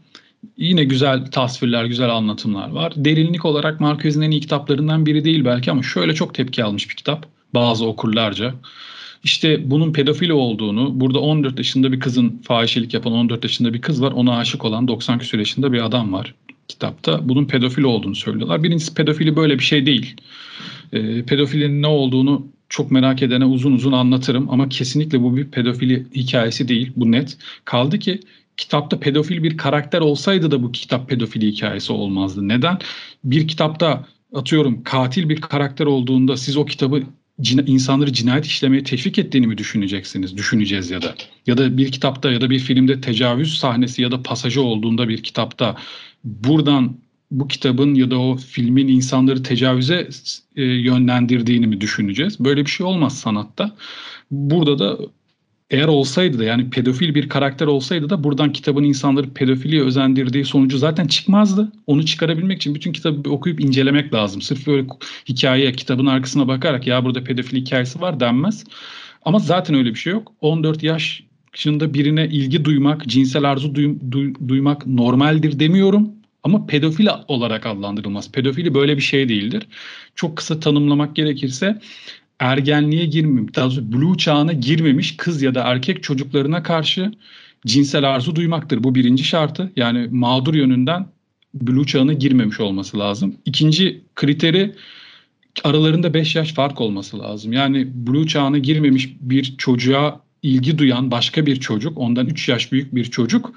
Yine 0.56 0.84
güzel 0.84 1.30
tasvirler, 1.30 1.84
güzel 1.84 2.10
anlatımlar 2.10 2.70
var. 2.70 2.92
Derinlik 2.96 3.44
olarak 3.44 3.80
Marquez'in 3.80 4.22
en 4.22 4.30
iyi 4.30 4.40
kitaplarından 4.40 5.06
biri 5.06 5.24
değil 5.24 5.44
belki 5.44 5.70
ama 5.70 5.82
şöyle 5.82 6.14
çok 6.14 6.34
tepki 6.34 6.64
almış 6.64 6.90
bir 6.90 6.94
kitap. 6.94 7.26
Bazı 7.54 7.86
okurlarca. 7.86 8.54
İşte 9.24 9.70
bunun 9.70 9.92
pedofili 9.92 10.32
olduğunu, 10.32 11.00
burada 11.00 11.18
14 11.18 11.58
yaşında 11.58 11.92
bir 11.92 12.00
kızın 12.00 12.42
fahişelik 12.44 12.94
yapan 12.94 13.12
14 13.12 13.44
yaşında 13.44 13.74
bir 13.74 13.80
kız 13.80 14.02
var. 14.02 14.12
Ona 14.12 14.36
aşık 14.36 14.64
olan 14.64 14.88
90 14.88 15.18
küsur 15.18 15.38
yaşında 15.38 15.72
bir 15.72 15.84
adam 15.84 16.12
var 16.12 16.34
kitapta. 16.68 17.28
Bunun 17.28 17.44
pedofili 17.44 17.86
olduğunu 17.86 18.14
söylüyorlar. 18.14 18.62
Birincisi 18.62 18.94
pedofili 18.94 19.36
böyle 19.36 19.58
bir 19.58 19.64
şey 19.64 19.86
değil. 19.86 20.16
E, 20.92 21.22
pedofilinin 21.22 21.82
ne 21.82 21.86
olduğunu 21.86 22.46
çok 22.68 22.90
merak 22.90 23.22
edene 23.22 23.44
uzun 23.44 23.72
uzun 23.72 23.92
anlatırım 23.92 24.50
ama 24.50 24.68
kesinlikle 24.68 25.22
bu 25.22 25.36
bir 25.36 25.44
pedofili 25.44 26.06
hikayesi 26.14 26.68
değil. 26.68 26.92
Bu 26.96 27.12
net. 27.12 27.38
Kaldı 27.64 27.98
ki 27.98 28.20
kitapta 28.56 29.00
pedofil 29.00 29.42
bir 29.42 29.56
karakter 29.56 30.00
olsaydı 30.00 30.50
da 30.50 30.62
bu 30.62 30.72
kitap 30.72 31.08
pedofili 31.08 31.46
hikayesi 31.46 31.92
olmazdı. 31.92 32.48
Neden? 32.48 32.78
Bir 33.24 33.48
kitapta 33.48 34.06
atıyorum 34.34 34.82
katil 34.82 35.28
bir 35.28 35.40
karakter 35.40 35.86
olduğunda 35.86 36.36
siz 36.36 36.56
o 36.56 36.64
kitabı 36.64 37.02
cina, 37.40 37.62
insanları 37.66 38.12
cinayet 38.12 38.46
işlemeye 38.46 38.82
teşvik 38.82 39.18
ettiğini 39.18 39.46
mi 39.46 39.58
düşüneceksiniz? 39.58 40.36
Düşüneceğiz 40.36 40.90
ya 40.90 41.02
da. 41.02 41.14
Ya 41.46 41.58
da 41.58 41.76
bir 41.78 41.92
kitapta 41.92 42.32
ya 42.32 42.40
da 42.40 42.50
bir 42.50 42.58
filmde 42.58 43.00
tecavüz 43.00 43.58
sahnesi 43.58 44.02
ya 44.02 44.10
da 44.10 44.22
pasajı 44.22 44.62
olduğunda 44.62 45.08
bir 45.08 45.22
kitapta 45.22 45.76
buradan 46.24 46.96
bu 47.30 47.48
kitabın 47.48 47.94
ya 47.94 48.10
da 48.10 48.18
o 48.18 48.36
filmin 48.36 48.88
insanları 48.88 49.42
tecavüze 49.42 50.08
e, 50.56 50.62
yönlendirdiğini 50.64 51.66
mi 51.66 51.80
düşüneceğiz? 51.80 52.40
Böyle 52.40 52.64
bir 52.64 52.70
şey 52.70 52.86
olmaz 52.86 53.18
sanatta. 53.18 53.76
Burada 54.30 54.78
da 54.78 54.98
eğer 55.70 55.88
olsaydı 55.88 56.38
da 56.38 56.44
yani 56.44 56.70
pedofil 56.70 57.14
bir 57.14 57.28
karakter 57.28 57.66
olsaydı 57.66 58.10
da 58.10 58.24
buradan 58.24 58.52
kitabın 58.52 58.84
insanları 58.84 59.30
pedofiliye 59.30 59.82
özendirdiği 59.82 60.44
sonucu 60.44 60.78
zaten 60.78 61.06
çıkmazdı. 61.06 61.72
Onu 61.86 62.06
çıkarabilmek 62.06 62.56
için 62.56 62.74
bütün 62.74 62.92
kitabı 62.92 63.30
okuyup 63.30 63.60
incelemek 63.60 64.14
lazım. 64.14 64.42
Sırf 64.42 64.66
böyle 64.66 64.86
hikayeye, 65.28 65.72
kitabın 65.72 66.06
arkasına 66.06 66.48
bakarak 66.48 66.86
ya 66.86 67.04
burada 67.04 67.24
pedofil 67.24 67.56
hikayesi 67.56 68.00
var 68.00 68.20
denmez. 68.20 68.64
Ama 69.24 69.38
zaten 69.38 69.76
öyle 69.76 69.90
bir 69.90 69.98
şey 69.98 70.12
yok. 70.12 70.32
14 70.40 70.82
yaş 70.82 71.22
yaşında 71.54 71.94
birine 71.94 72.26
ilgi 72.26 72.64
duymak, 72.64 73.06
cinsel 73.06 73.50
arzu 73.50 73.74
duy, 73.74 73.94
duy, 74.10 74.34
duymak 74.48 74.86
normaldir 74.86 75.58
demiyorum. 75.60 76.10
Ama 76.42 76.66
pedofil 76.66 77.06
olarak 77.28 77.66
adlandırılmaz. 77.66 78.32
Pedofili 78.32 78.74
böyle 78.74 78.96
bir 78.96 79.02
şey 79.02 79.28
değildir. 79.28 79.66
Çok 80.14 80.36
kısa 80.36 80.60
tanımlamak 80.60 81.16
gerekirse 81.16 81.80
ergenliğe 82.40 83.06
girmemiş, 83.06 83.54
daha 83.54 83.66
doğrusu 83.66 83.92
blue 83.92 84.16
çağına 84.16 84.52
girmemiş 84.52 85.16
kız 85.16 85.42
ya 85.42 85.54
da 85.54 85.62
erkek 85.62 86.02
çocuklarına 86.02 86.62
karşı 86.62 87.12
cinsel 87.66 88.10
arzu 88.10 88.36
duymaktır. 88.36 88.84
Bu 88.84 88.94
birinci 88.94 89.24
şartı. 89.24 89.72
Yani 89.76 90.08
mağdur 90.10 90.54
yönünden 90.54 91.06
blue 91.54 91.86
çağına 91.86 92.12
girmemiş 92.12 92.60
olması 92.60 92.98
lazım. 92.98 93.36
İkinci 93.44 94.04
kriteri 94.14 94.74
aralarında 95.64 96.14
5 96.14 96.36
yaş 96.36 96.52
fark 96.52 96.80
olması 96.80 97.18
lazım. 97.18 97.52
Yani 97.52 97.88
blue 98.06 98.26
çağına 98.26 98.58
girmemiş 98.58 99.16
bir 99.20 99.56
çocuğa 99.58 100.20
ilgi 100.42 100.78
duyan 100.78 101.10
başka 101.10 101.46
bir 101.46 101.60
çocuk, 101.60 101.98
ondan 101.98 102.26
3 102.26 102.48
yaş 102.48 102.72
büyük 102.72 102.94
bir 102.94 103.04
çocuk 103.04 103.54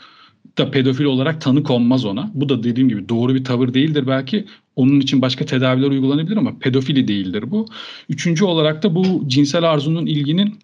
da 0.58 0.72
pedofil 0.72 1.06
olarak 1.06 1.42
tanı 1.42 1.64
konmaz 1.64 2.06
ona. 2.06 2.32
Bu 2.34 2.50
da 2.50 2.64
dediğim 2.64 2.90
gibi 2.90 3.10
doğru 3.10 3.36
bir 3.36 3.44
tavır 3.44 3.74
değildir 3.74 4.08
belki. 4.08 4.46
Onun 4.76 5.00
için 5.00 5.22
başka 5.22 5.46
tedaviler 5.46 5.88
uygulanabilir 5.88 6.38
ama 6.38 6.60
pedofili 6.60 7.08
değildir 7.08 7.52
bu. 7.52 7.66
Üçüncü 8.10 8.46
olarak 8.46 8.84
da 8.84 8.96
bu 8.96 9.24
cinsel 9.28 9.64
arzunun 9.64 10.06
ilginin 10.06 10.60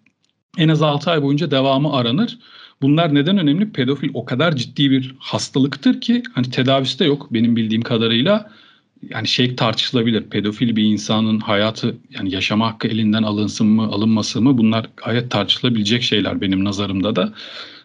en 0.58 0.70
az 0.70 0.82
6 0.82 1.12
ay 1.12 1.22
boyunca 1.22 1.52
devamı 1.52 1.94
aranır. 1.94 2.38
Bunlar 2.82 3.16
neden 3.16 3.38
önemli? 3.38 3.72
Pedofil 3.72 4.10
o 4.14 4.26
kadar 4.26 4.56
ciddi 4.56 4.92
bir 4.92 5.16
hastalıktır 5.20 6.02
ki 6.02 6.24
hani 6.34 6.50
tedavisi 6.50 7.00
de 7.00 7.06
yok 7.06 7.28
benim 7.34 7.56
bildiğim 7.56 7.82
kadarıyla. 7.82 8.52
Yani 9.10 9.28
şey 9.28 9.56
tartışılabilir. 9.56 10.24
Pedofil 10.24 10.76
bir 10.76 10.84
insanın 10.84 11.40
hayatı 11.40 11.98
yani 12.10 12.36
yaşama 12.36 12.68
hakkı 12.68 12.88
elinden 12.88 13.24
alınsın 13.24 13.68
mı, 13.68 13.84
alınması 13.84 14.42
mı 14.42 14.58
bunlar 14.58 14.90
gayet 14.98 15.32
tartışılabilecek 15.32 16.04
şeyler 16.04 16.42
benim 16.42 16.64
nazarımda 16.64 17.16
da. 17.16 17.34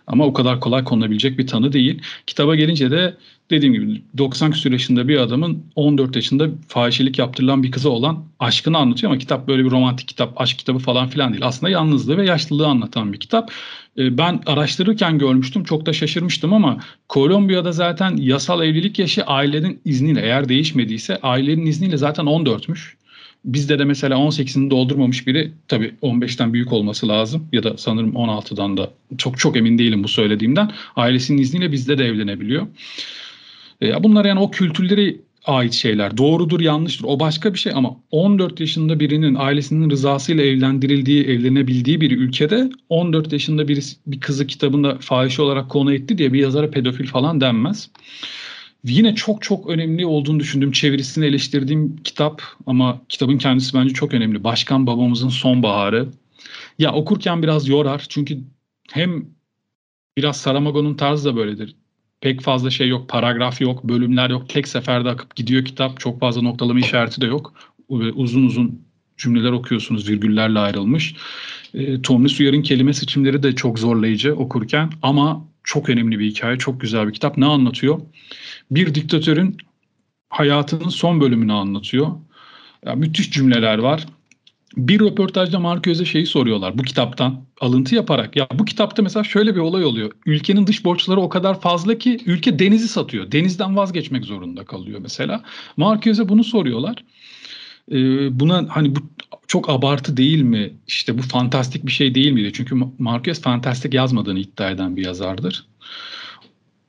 Ama 0.07 0.27
o 0.27 0.33
kadar 0.33 0.61
kolay 0.61 0.85
konulabilecek 0.85 1.39
bir 1.39 1.47
tanı 1.47 1.73
değil. 1.73 2.03
Kitaba 2.27 2.55
gelince 2.55 2.91
de 2.91 3.17
dediğim 3.51 3.75
gibi 3.75 4.03
90 4.19 4.51
küsur 4.51 4.73
yaşında 4.73 5.09
bir 5.09 5.17
adamın 5.17 5.65
14 5.77 6.17
yaşında 6.17 6.49
fahişelik 6.69 7.19
yaptırılan 7.19 7.63
bir 7.63 7.71
kıza 7.71 7.89
olan 7.89 8.25
aşkını 8.39 8.79
anlatıyor 8.79 9.13
ama 9.13 9.19
kitap 9.19 9.49
böyle 9.49 9.65
bir 9.65 9.71
romantik 9.71 10.09
kitap, 10.09 10.41
aşk 10.41 10.59
kitabı 10.59 10.79
falan 10.79 11.09
filan 11.09 11.33
değil. 11.33 11.47
Aslında 11.47 11.71
yalnızlığı 11.71 12.17
ve 12.17 12.27
yaşlılığı 12.27 12.67
anlatan 12.67 13.13
bir 13.13 13.21
kitap. 13.21 13.53
Ee, 13.99 14.19
ben 14.19 14.41
araştırırken 14.47 15.19
görmüştüm. 15.19 15.65
Çok 15.65 15.87
da 15.87 15.93
şaşırmıştım 15.93 16.53
ama 16.53 16.79
Kolombiya'da 17.09 17.73
zaten 17.73 18.17
yasal 18.17 18.65
evlilik 18.65 18.99
yaşı 18.99 19.23
ailenin 19.23 19.81
izniyle 19.85 20.21
eğer 20.21 20.49
değişmediyse 20.49 21.19
ailenin 21.23 21.67
izniyle 21.67 21.97
zaten 21.97 22.25
14'müş. 22.25 23.02
Bizde 23.45 23.79
de 23.79 23.85
mesela 23.85 24.17
18'ini 24.17 24.71
doldurmamış 24.71 25.27
biri 25.27 25.53
tabii 25.69 25.95
15'ten 26.03 26.53
büyük 26.53 26.73
olması 26.73 27.09
lazım 27.09 27.49
ya 27.53 27.63
da 27.63 27.77
sanırım 27.77 28.13
16'dan 28.13 28.77
da 28.77 28.91
çok 29.19 29.39
çok 29.39 29.57
emin 29.57 29.79
değilim 29.79 30.05
bu 30.05 30.09
söylediğimden. 30.09 30.71
Ailesinin 30.97 31.43
izniyle 31.43 31.73
bizde 31.73 31.99
de 31.99 32.05
evlenebiliyor. 32.05 32.67
E, 33.83 34.03
bunlar 34.03 34.25
yani 34.25 34.41
o 34.41 34.51
kültürleri 34.51 35.21
ait 35.45 35.73
şeyler. 35.73 36.17
Doğrudur, 36.17 36.61
yanlıştır. 36.61 37.05
O 37.09 37.21
başka 37.21 37.55
bir 37.55 37.59
şey 37.59 37.73
ama 37.77 37.97
14 38.11 38.61
yaşında 38.61 39.01
birinin 39.01 39.35
ailesinin 39.35 39.91
rızasıyla 39.91 40.45
evlendirildiği, 40.45 41.25
evlenebildiği 41.25 42.01
bir 42.01 42.11
ülkede 42.19 42.71
14 42.89 43.33
yaşında 43.33 43.69
bir, 43.69 43.97
bir 44.07 44.21
kızı 44.21 44.47
kitabında 44.47 44.99
fahişe 44.99 45.43
olarak 45.43 45.71
konu 45.71 45.95
etti 45.95 46.19
diye 46.19 46.33
bir 46.33 46.41
yazara 46.41 46.71
pedofil 46.71 47.07
falan 47.07 47.41
denmez. 47.41 47.91
Yine 48.85 49.15
çok 49.15 49.43
çok 49.43 49.69
önemli 49.69 50.07
olduğunu 50.07 50.41
düşündüğüm, 50.41 50.73
çevirisini 50.73 51.27
eleştirdiğim 51.27 51.97
kitap 51.97 52.43
ama 52.67 53.01
kitabın 53.09 53.39
kendisi 53.39 53.75
bence 53.75 53.95
çok 53.95 54.15
önemli. 54.15 54.45
Başkan 54.45 54.87
Babamızın 54.87 55.29
Sonbaharı. 55.29 56.09
Ya 56.79 56.93
okurken 56.93 57.43
biraz 57.43 57.69
yorar 57.69 58.07
çünkü 58.09 58.39
hem 58.93 59.27
biraz 60.17 60.37
Saramago'nun 60.37 60.95
tarzı 60.95 61.33
da 61.33 61.37
böyledir 61.37 61.77
pek 62.23 62.41
fazla 62.41 62.71
şey 62.71 62.89
yok, 62.89 63.09
paragraf 63.09 63.61
yok, 63.61 63.85
bölümler 63.85 64.31
yok. 64.31 64.49
Tek 64.49 64.69
seferde 64.69 65.09
akıp 65.09 65.37
gidiyor 65.37 65.65
kitap. 65.65 66.01
Çok 66.01 66.21
fazla 66.21 66.43
noktalama 66.43 66.81
işareti 66.81 67.21
de 67.21 67.27
yok. 67.27 67.55
Uzun 67.89 68.47
uzun 68.47 68.83
cümleler 69.17 69.53
okuyorsunuz 69.53 70.09
virgüllerle 70.09 70.59
ayrılmış. 70.59 71.15
E, 71.75 72.03
Tomris 72.03 72.33
Suyar'ın 72.33 72.63
kelime 72.63 72.93
seçimleri 72.93 73.43
de 73.43 73.55
çok 73.55 73.79
zorlayıcı 73.79 74.35
okurken 74.35 74.91
ama 75.03 75.45
çok 75.65 75.89
önemli 75.89 76.19
bir 76.19 76.31
hikaye, 76.31 76.59
çok 76.59 76.81
güzel 76.81 77.09
bir 77.09 77.13
kitap. 77.13 77.37
Ne 77.37 77.47
anlatıyor? 77.47 78.01
Bir 78.71 78.95
diktatörün 78.95 79.57
hayatının 80.31 80.89
son 80.89 81.21
bölümünü 81.21 81.53
anlatıyor. 81.53 82.09
Ya, 82.87 82.95
müthiş 82.95 83.31
cümleler 83.31 83.79
var 83.79 84.07
bir 84.77 85.01
röportajda 85.01 85.59
Marquez'e 85.59 86.05
şeyi 86.05 86.27
soruyorlar 86.27 86.79
bu 86.79 86.83
kitaptan 86.83 87.45
alıntı 87.61 87.95
yaparak. 87.95 88.37
Ya 88.37 88.49
bu 88.55 88.65
kitapta 88.65 89.03
mesela 89.03 89.25
şöyle 89.25 89.55
bir 89.55 89.61
olay 89.61 89.85
oluyor. 89.85 90.13
Ülkenin 90.27 90.67
dış 90.67 90.85
borçları 90.85 91.21
o 91.21 91.29
kadar 91.29 91.61
fazla 91.61 91.99
ki 91.99 92.19
ülke 92.27 92.59
denizi 92.59 92.89
satıyor. 92.89 93.33
Denizden 93.33 93.77
vazgeçmek 93.77 94.25
zorunda 94.25 94.65
kalıyor 94.65 95.01
mesela. 95.03 95.43
Marquez'e 95.77 96.29
bunu 96.29 96.45
soruyorlar. 96.45 97.05
Ee, 97.93 98.41
buna 98.41 98.67
hani 98.69 98.97
bu 98.97 99.01
çok 99.47 99.71
abartı 99.71 100.17
değil 100.17 100.43
mi? 100.43 100.73
İşte 100.87 101.19
bu 101.19 101.23
fantastik 101.23 101.87
bir 101.87 101.93
şey 101.93 102.15
değil 102.15 102.33
miydi? 102.33 102.51
Çünkü 102.55 102.75
Marquez 102.99 103.43
fantastik 103.43 103.95
yazmadığını 103.95 104.39
iddia 104.39 104.71
eden 104.71 104.97
bir 104.97 105.05
yazardır. 105.05 105.67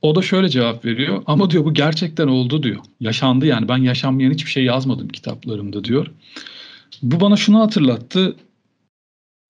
O 0.01 0.15
da 0.15 0.21
şöyle 0.21 0.49
cevap 0.49 0.85
veriyor. 0.85 1.23
Ama 1.25 1.51
diyor 1.51 1.65
bu 1.65 1.73
gerçekten 1.73 2.27
oldu 2.27 2.63
diyor. 2.63 2.79
Yaşandı 2.99 3.45
yani 3.45 3.67
ben 3.67 3.77
yaşanmayan 3.77 4.31
hiçbir 4.31 4.51
şey 4.51 4.63
yazmadım 4.63 5.07
kitaplarımda 5.07 5.83
diyor. 5.83 6.07
Bu 7.01 7.19
bana 7.19 7.35
şunu 7.35 7.59
hatırlattı. 7.59 8.35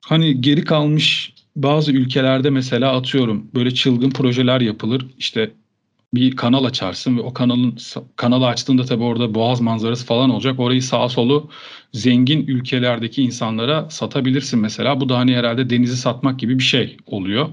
Hani 0.06 0.42
geri 0.42 0.64
kalmış 0.64 1.34
bazı 1.56 1.92
ülkelerde 1.92 2.50
mesela 2.50 2.98
atıyorum 2.98 3.48
böyle 3.56 3.74
çılgın 3.74 4.10
projeler 4.10 4.62
yapılır. 4.62 5.06
İşte 5.18 5.52
bir 6.14 6.36
kanal 6.36 6.64
açarsın 6.64 7.18
ve 7.18 7.22
o 7.22 7.34
kanalın 7.34 7.78
kanalı 8.16 8.48
açtığında 8.48 8.86
tabii 8.86 9.04
orada 9.04 9.36
boğaz 9.36 9.62
manzarası 9.62 10.06
falan 10.06 10.30
olacak. 10.30 10.60
Orayı 10.60 10.84
sağa 10.84 11.10
solu 11.10 11.50
zengin 11.94 12.48
ülkelerdeki 12.48 13.24
insanlara 13.24 13.90
satabilirsin 13.90 14.60
mesela. 14.60 15.02
Bu 15.02 15.10
da 15.10 15.18
hani 15.18 15.36
herhalde 15.36 15.70
denizi 15.70 15.98
satmak 15.98 16.40
gibi 16.40 16.60
bir 16.60 16.64
şey 16.64 16.98
oluyor. 17.06 17.50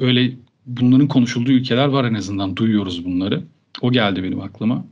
Öyle 0.00 0.32
bunların 0.66 1.08
konuşulduğu 1.08 1.52
ülkeler 1.52 1.86
var 1.86 2.04
en 2.04 2.14
azından 2.14 2.56
duyuyoruz 2.56 3.04
bunları. 3.04 3.42
O 3.80 3.92
geldi 3.92 4.22
benim 4.22 4.40
aklıma. 4.40 4.84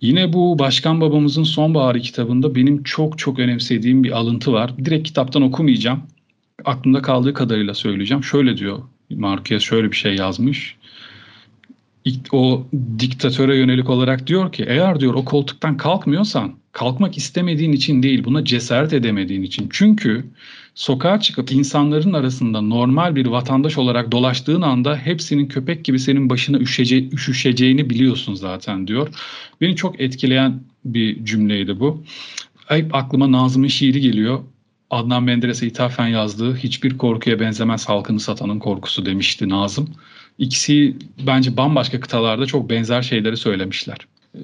Yine 0.00 0.32
bu 0.32 0.58
Başkan 0.58 1.00
Babamızın 1.00 1.42
Sonbaharı 1.42 2.00
kitabında 2.00 2.54
benim 2.54 2.82
çok 2.82 3.18
çok 3.18 3.38
önemsediğim 3.38 4.04
bir 4.04 4.10
alıntı 4.10 4.52
var. 4.52 4.78
Direkt 4.84 5.08
kitaptan 5.08 5.42
okumayacağım. 5.42 6.02
Aklımda 6.64 7.02
kaldığı 7.02 7.34
kadarıyla 7.34 7.74
söyleyeceğim. 7.74 8.24
Şöyle 8.24 8.56
diyor 8.56 8.78
Marquez 9.10 9.62
şöyle 9.62 9.90
bir 9.90 9.96
şey 9.96 10.14
yazmış. 10.14 10.76
O 12.32 12.66
diktatöre 12.98 13.56
yönelik 13.56 13.90
olarak 13.90 14.26
diyor 14.26 14.52
ki 14.52 14.64
eğer 14.68 15.00
diyor 15.00 15.14
o 15.14 15.24
koltuktan 15.24 15.76
kalkmıyorsan 15.76 16.54
kalkmak 16.72 17.16
istemediğin 17.16 17.72
için 17.72 18.02
değil 18.02 18.24
buna 18.24 18.44
cesaret 18.44 18.92
edemediğin 18.92 19.42
için. 19.42 19.68
Çünkü 19.70 20.24
sokağa 20.74 21.20
çıkıp 21.20 21.52
insanların 21.52 22.12
arasında 22.12 22.60
normal 22.60 23.16
bir 23.16 23.26
vatandaş 23.26 23.78
olarak 23.78 24.12
dolaştığın 24.12 24.62
anda 24.62 24.96
hepsinin 24.96 25.46
köpek 25.46 25.84
gibi 25.84 25.98
senin 25.98 26.30
başına 26.30 26.58
üşece, 26.58 27.08
üşüşeceğini 27.08 27.90
biliyorsun 27.90 28.34
zaten 28.34 28.86
diyor. 28.86 29.08
Beni 29.60 29.76
çok 29.76 30.00
etkileyen 30.00 30.60
bir 30.84 31.24
cümleydi 31.24 31.80
bu. 31.80 32.04
Hep 32.66 32.94
aklıma 32.94 33.32
Nazım'ın 33.32 33.68
şiiri 33.68 34.00
geliyor. 34.00 34.40
Adnan 34.90 35.22
Menderes'e 35.22 35.66
ithafen 35.66 36.06
yazdığı 36.06 36.56
hiçbir 36.56 36.98
korkuya 36.98 37.40
benzemez 37.40 37.88
halkını 37.88 38.20
satanın 38.20 38.58
korkusu 38.58 39.06
demişti 39.06 39.48
Nazım. 39.48 39.88
İkisi 40.38 40.96
bence 41.26 41.56
bambaşka 41.56 42.00
kıtalarda 42.00 42.46
çok 42.46 42.70
benzer 42.70 43.02
şeyleri 43.02 43.36
söylemişler. 43.36 43.98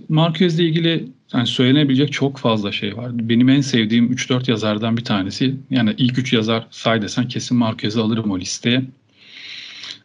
Marquez'le 0.08 0.58
ilgili 0.58 1.08
yani 1.32 1.46
söylenebilecek 1.46 2.12
çok 2.12 2.38
fazla 2.38 2.72
şey 2.72 2.96
var. 2.96 3.10
Benim 3.28 3.48
en 3.48 3.60
sevdiğim 3.60 4.12
3-4 4.12 4.50
yazardan 4.50 4.96
bir 4.96 5.04
tanesi. 5.04 5.54
Yani 5.70 5.94
ilk 5.98 6.18
3 6.18 6.32
yazar 6.32 6.66
say 6.70 7.02
desen 7.02 7.28
kesin 7.28 7.56
Marquez'i 7.56 8.00
alırım 8.00 8.30
o 8.30 8.38
listeye. 8.38 8.84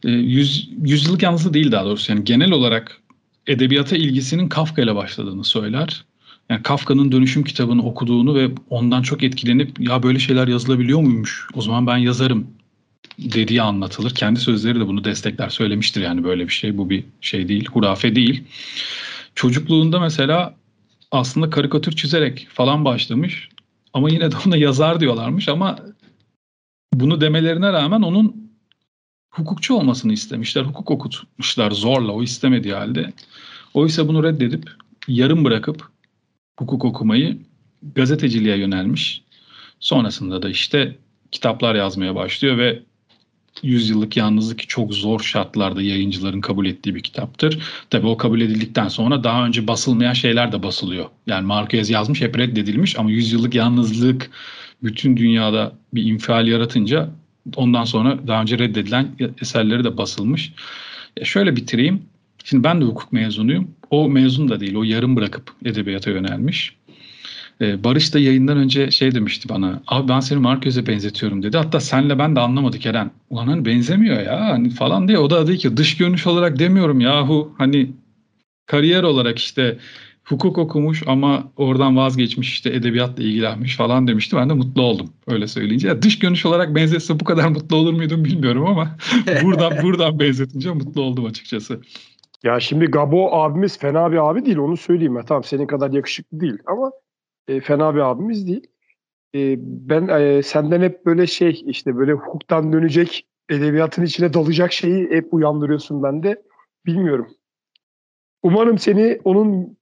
E, 0.04 0.12
yüz, 0.12 0.70
yüzyıllık 0.84 1.24
yalnızı 1.24 1.54
değil 1.54 1.72
daha 1.72 1.86
doğrusu. 1.86 2.12
Yani 2.12 2.24
genel 2.24 2.52
olarak 2.52 3.02
edebiyata 3.48 3.98
ilgisinin 3.98 4.50
Kafka 4.50 4.82
ile 4.82 4.96
başladığını 4.96 5.44
söyler. 5.44 6.04
Yani 6.50 6.64
Kafka'nın 6.64 7.12
dönüşüm 7.12 7.44
kitabını 7.44 7.86
okuduğunu 7.86 8.36
ve 8.36 8.50
ondan 8.70 9.02
çok 9.02 9.24
etkilenip 9.24 9.80
ya 9.80 10.04
böyle 10.04 10.20
şeyler 10.20 10.48
yazılabiliyor 10.48 11.00
muymuş? 11.00 11.48
O 11.54 11.62
zaman 11.62 11.88
ben 11.88 11.98
yazarım 11.98 12.48
dediği 13.20 13.62
anlatılır. 13.62 14.16
Kendi 14.16 14.40
sözleri 14.40 14.80
de 14.80 14.88
bunu 14.88 15.04
destekler 15.04 15.50
söylemiştir 15.50 16.02
yani 16.02 16.24
böyle 16.24 16.48
bir 16.48 16.54
şey. 16.54 16.78
Bu 16.78 16.90
bir 16.90 17.04
şey 17.22 17.48
değil, 17.48 17.66
hurafe 17.66 18.16
değil. 18.16 18.44
Çocukluğunda 19.36 20.00
mesela 20.00 20.56
aslında 21.12 21.50
karikatür 21.50 21.92
çizerek 21.92 22.48
falan 22.50 22.86
başlamış. 22.86 23.50
Ama 23.94 24.10
yine 24.10 24.32
de 24.32 24.36
ona 24.48 24.58
yazar 24.58 25.00
diyorlarmış 25.00 25.50
ama 25.50 25.80
bunu 26.94 27.22
demelerine 27.22 27.74
rağmen 27.74 28.02
onun 28.02 28.52
hukukçu 29.32 29.74
olmasını 29.74 30.14
istemişler. 30.14 30.64
Hukuk 30.64 30.92
okutmuşlar 30.92 31.72
zorla 31.72 32.12
o 32.12 32.24
istemediği 32.24 32.74
halde. 32.74 33.14
Oysa 33.74 34.08
bunu 34.08 34.24
reddedip 34.24 34.72
yarım 35.08 35.46
bırakıp 35.46 35.90
hukuk 36.60 36.86
okumayı 36.86 37.38
gazeteciliğe 37.96 38.58
yönelmiş. 38.58 39.24
Sonrasında 39.80 40.42
da 40.42 40.50
işte 40.50 40.98
kitaplar 41.32 41.76
yazmaya 41.76 42.16
başlıyor 42.16 42.58
ve 42.58 42.84
Yüzyıllık 43.64 44.18
Yalnızlık 44.18 44.70
çok 44.70 44.94
zor 44.94 45.20
şartlarda 45.20 45.82
yayıncıların 45.82 46.42
kabul 46.42 46.66
ettiği 46.66 46.96
bir 46.96 47.04
kitaptır. 47.04 47.60
Tabii 47.90 48.08
o 48.08 48.18
kabul 48.18 48.42
edildikten 48.42 48.88
sonra 48.88 49.24
daha 49.24 49.46
önce 49.46 49.68
basılmayan 49.68 50.14
şeyler 50.14 50.52
de 50.52 50.64
basılıyor. 50.64 51.06
Yani 51.28 51.46
Marquez 51.46 51.90
yazmış 51.90 52.22
hep 52.22 52.38
reddedilmiş 52.38 53.00
ama 53.00 53.12
Yüzyıllık 53.12 53.56
Yalnızlık 53.56 54.30
bütün 54.84 55.18
dünyada 55.18 55.74
bir 55.94 56.04
infial 56.04 56.48
yaratınca 56.48 57.10
ondan 57.56 57.84
sonra 57.84 58.28
daha 58.28 58.42
önce 58.42 58.60
reddedilen 58.60 59.16
eserleri 59.42 59.84
de 59.84 59.98
basılmış. 59.98 60.54
Ya 61.20 61.26
şöyle 61.26 61.56
bitireyim. 61.56 62.02
Şimdi 62.44 62.64
ben 62.64 62.82
de 62.82 62.86
hukuk 62.86 63.14
mezunuyum. 63.14 63.72
O 63.90 64.10
mezun 64.10 64.50
da 64.50 64.60
değil. 64.60 64.76
O 64.76 64.84
yarım 64.84 65.16
bırakıp 65.16 65.52
edebiyata 65.66 66.10
yönelmiş. 66.10 66.77
Ee, 67.62 67.84
Barış 67.84 68.14
da 68.14 68.20
yayından 68.20 68.58
önce 68.58 68.92
şey 68.92 69.16
demişti 69.16 69.50
bana. 69.50 69.82
Abi 69.88 70.08
ben 70.08 70.20
seni 70.20 70.40
Marquez'e 70.40 70.88
benzetiyorum 70.88 71.44
dedi. 71.44 71.58
Hatta 71.58 71.80
senle 71.80 72.20
ben 72.20 72.36
de 72.36 72.40
anlamadık 72.40 72.86
Eren. 72.86 73.12
Ulan 73.30 73.48
hani 73.48 73.66
benzemiyor 73.66 74.22
ya 74.22 74.40
hani 74.40 74.70
falan 74.70 75.08
diye. 75.08 75.18
O 75.18 75.30
da 75.30 75.48
dedi 75.48 75.58
ki 75.58 75.78
dış 75.78 75.98
görünüş 75.98 76.28
olarak 76.28 76.60
demiyorum 76.60 77.00
yahu. 77.00 77.56
Hani 77.58 77.92
kariyer 78.66 79.04
olarak 79.04 79.40
işte 79.40 79.78
hukuk 80.24 80.58
okumuş 80.58 81.04
ama 81.08 81.44
oradan 81.58 81.98
vazgeçmiş 81.98 82.54
işte 82.54 82.70
edebiyatla 82.70 83.24
ilgilenmiş 83.24 83.76
falan 83.76 84.08
demişti. 84.08 84.36
Ben 84.36 84.50
de 84.50 84.54
mutlu 84.54 84.82
oldum 84.82 85.14
öyle 85.28 85.48
söyleyince. 85.48 85.88
Ya 85.88 86.02
dış 86.02 86.20
görünüş 86.20 86.46
olarak 86.46 86.76
benzetse 86.76 87.20
bu 87.20 87.26
kadar 87.26 87.48
mutlu 87.48 87.76
olur 87.76 87.94
muydum 87.94 88.26
bilmiyorum 88.26 88.66
ama 88.66 88.98
buradan 89.44 89.74
buradan 89.84 90.20
benzetince 90.20 90.72
mutlu 90.72 91.02
oldum 91.02 91.26
açıkçası. 91.26 91.82
Ya 92.44 92.60
şimdi 92.60 92.86
Gabo 92.86 93.32
abimiz 93.32 93.80
fena 93.80 94.12
bir 94.12 94.30
abi 94.30 94.46
değil 94.46 94.58
onu 94.58 94.78
söyleyeyim. 94.78 95.16
Ya. 95.16 95.24
Tamam 95.24 95.44
senin 95.44 95.68
kadar 95.68 95.92
yakışıklı 95.92 96.40
değil 96.40 96.58
ama 96.66 96.87
e, 97.48 97.62
fena 97.62 97.96
bir 97.96 98.00
abimiz 98.00 98.48
değil. 98.48 98.68
E, 99.36 99.56
ben 99.60 100.08
e, 100.08 100.44
senden 100.44 100.82
hep 100.82 101.06
böyle 101.06 101.28
şey 101.28 101.64
işte 101.66 101.98
böyle 101.98 102.12
hukuktan 102.12 102.74
dönecek 102.74 103.28
edebiyatın 103.50 104.06
içine 104.06 104.34
dalacak 104.34 104.74
şeyi 104.74 105.10
hep 105.10 105.34
uyandırıyorsun 105.34 106.04
bende. 106.04 106.44
Bilmiyorum. 106.86 107.28
Umarım 108.44 108.78
seni 108.78 109.20
onun 109.24 109.78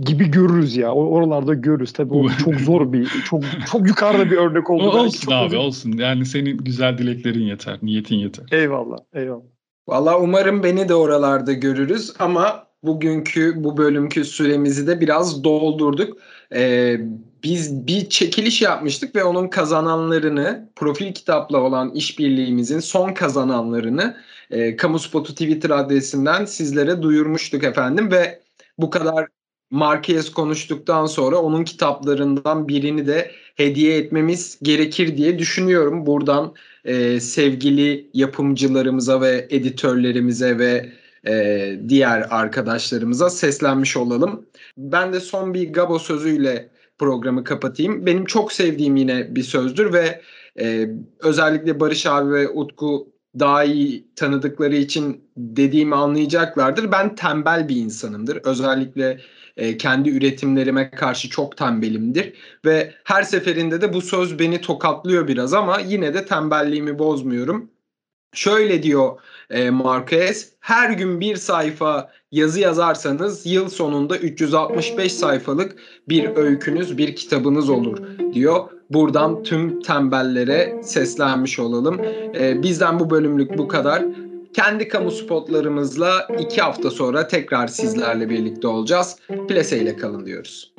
gibi 0.00 0.30
görürüz 0.30 0.76
ya. 0.76 0.92
Oralarda 0.92 1.54
görürüz. 1.54 1.92
Tabii 1.92 2.14
o 2.14 2.28
çok 2.28 2.54
zor 2.54 2.92
bir, 2.92 3.06
çok 3.06 3.42
çok 3.72 3.86
yukarıda 3.88 4.30
bir 4.30 4.36
örnek 4.36 4.70
oldu. 4.70 4.90
olsun 4.90 5.32
abi 5.32 5.46
uzun. 5.46 5.56
olsun. 5.56 5.92
Yani 5.92 6.26
senin 6.26 6.56
güzel 6.56 6.98
dileklerin 6.98 7.42
yeter, 7.42 7.78
niyetin 7.82 8.16
yeter. 8.16 8.46
Eyvallah, 8.52 8.98
eyvallah. 9.14 9.44
Valla 9.88 10.20
umarım 10.20 10.62
beni 10.62 10.88
de 10.88 10.94
oralarda 10.94 11.52
görürüz 11.52 12.14
ama 12.18 12.66
bugünkü 12.86 13.64
bu 13.64 13.76
bölümkü 13.76 14.24
süremizi 14.24 14.86
de 14.86 15.00
biraz 15.00 15.44
doldurduk. 15.44 16.18
Ee, 16.54 17.00
biz 17.44 17.86
bir 17.86 18.08
çekiliş 18.08 18.62
yapmıştık 18.62 19.16
ve 19.16 19.24
onun 19.24 19.48
kazananlarını 19.48 20.68
profil 20.76 21.14
kitapla 21.14 21.60
olan 21.60 21.90
işbirliğimizin 21.94 22.80
son 22.80 23.14
kazananlarını 23.14 24.16
e, 24.50 24.76
Kamu 24.76 24.98
Spotu 24.98 25.32
Twitter 25.32 25.70
adresinden 25.70 26.44
sizlere 26.44 27.02
duyurmuştuk 27.02 27.64
efendim 27.64 28.12
ve 28.12 28.42
bu 28.78 28.90
kadar 28.90 29.28
Marquez 29.70 30.30
konuştuktan 30.30 31.06
sonra 31.06 31.36
onun 31.36 31.64
kitaplarından 31.64 32.68
birini 32.68 33.06
de 33.06 33.30
hediye 33.54 33.96
etmemiz 33.96 34.58
gerekir 34.62 35.16
diye 35.16 35.38
düşünüyorum. 35.38 36.06
Buradan 36.06 36.54
e, 36.84 37.20
sevgili 37.20 38.10
yapımcılarımıza 38.14 39.20
ve 39.20 39.46
editörlerimize 39.50 40.58
ve 40.58 40.92
e, 41.26 41.76
diğer 41.88 42.26
arkadaşlarımıza 42.30 43.30
seslenmiş 43.30 43.96
olalım. 43.96 44.46
Ben 44.76 45.12
de 45.12 45.20
son 45.20 45.54
bir 45.54 45.72
Gabo 45.72 45.98
sözüyle 45.98 46.68
programı 46.98 47.44
kapatayım. 47.44 48.06
Benim 48.06 48.24
çok 48.24 48.52
sevdiğim 48.52 48.96
yine 48.96 49.34
bir 49.34 49.42
sözdür 49.42 49.92
ve 49.92 50.20
e, 50.60 50.88
özellikle 51.20 51.80
Barış 51.80 52.06
abi 52.06 52.32
ve 52.32 52.48
Utku 52.48 53.14
daha 53.38 53.64
iyi 53.64 54.08
tanıdıkları 54.16 54.76
için 54.76 55.24
dediğimi 55.36 55.94
anlayacaklardır. 55.94 56.92
Ben 56.92 57.14
tembel 57.14 57.68
bir 57.68 57.76
insanımdır. 57.76 58.40
Özellikle 58.44 59.20
e, 59.56 59.76
kendi 59.76 60.10
üretimlerime 60.10 60.90
karşı 60.90 61.28
çok 61.28 61.56
tembelimdir 61.56 62.32
ve 62.64 62.94
her 63.04 63.22
seferinde 63.22 63.80
de 63.80 63.92
bu 63.92 64.00
söz 64.00 64.38
beni 64.38 64.60
tokatlıyor 64.60 65.28
biraz 65.28 65.54
ama 65.54 65.80
yine 65.80 66.14
de 66.14 66.26
tembelliğimi 66.26 66.98
bozmuyorum. 66.98 67.70
Şöyle 68.34 68.82
diyor 68.82 69.18
e, 69.50 69.70
Marquez, 69.70 70.52
her 70.60 70.90
gün 70.90 71.20
bir 71.20 71.36
sayfa 71.36 72.10
yazı 72.32 72.60
yazarsanız 72.60 73.46
yıl 73.46 73.68
sonunda 73.68 74.16
365 74.16 75.12
sayfalık 75.12 75.76
bir 76.08 76.36
öykünüz, 76.36 76.98
bir 76.98 77.16
kitabınız 77.16 77.70
olur 77.70 77.98
diyor. 78.32 78.60
Buradan 78.90 79.42
tüm 79.42 79.82
tembellere 79.82 80.80
seslenmiş 80.82 81.58
olalım. 81.58 82.00
E, 82.40 82.62
bizden 82.62 83.00
bu 83.00 83.10
bölümlük 83.10 83.58
bu 83.58 83.68
kadar. 83.68 84.04
Kendi 84.54 84.88
kamu 84.88 85.10
spotlarımızla 85.10 86.28
iki 86.38 86.60
hafta 86.60 86.90
sonra 86.90 87.28
tekrar 87.28 87.66
sizlerle 87.66 88.30
birlikte 88.30 88.68
olacağız. 88.68 89.16
Plase 89.48 89.78
ile 89.78 89.96
kalın 89.96 90.26
diyoruz. 90.26 90.74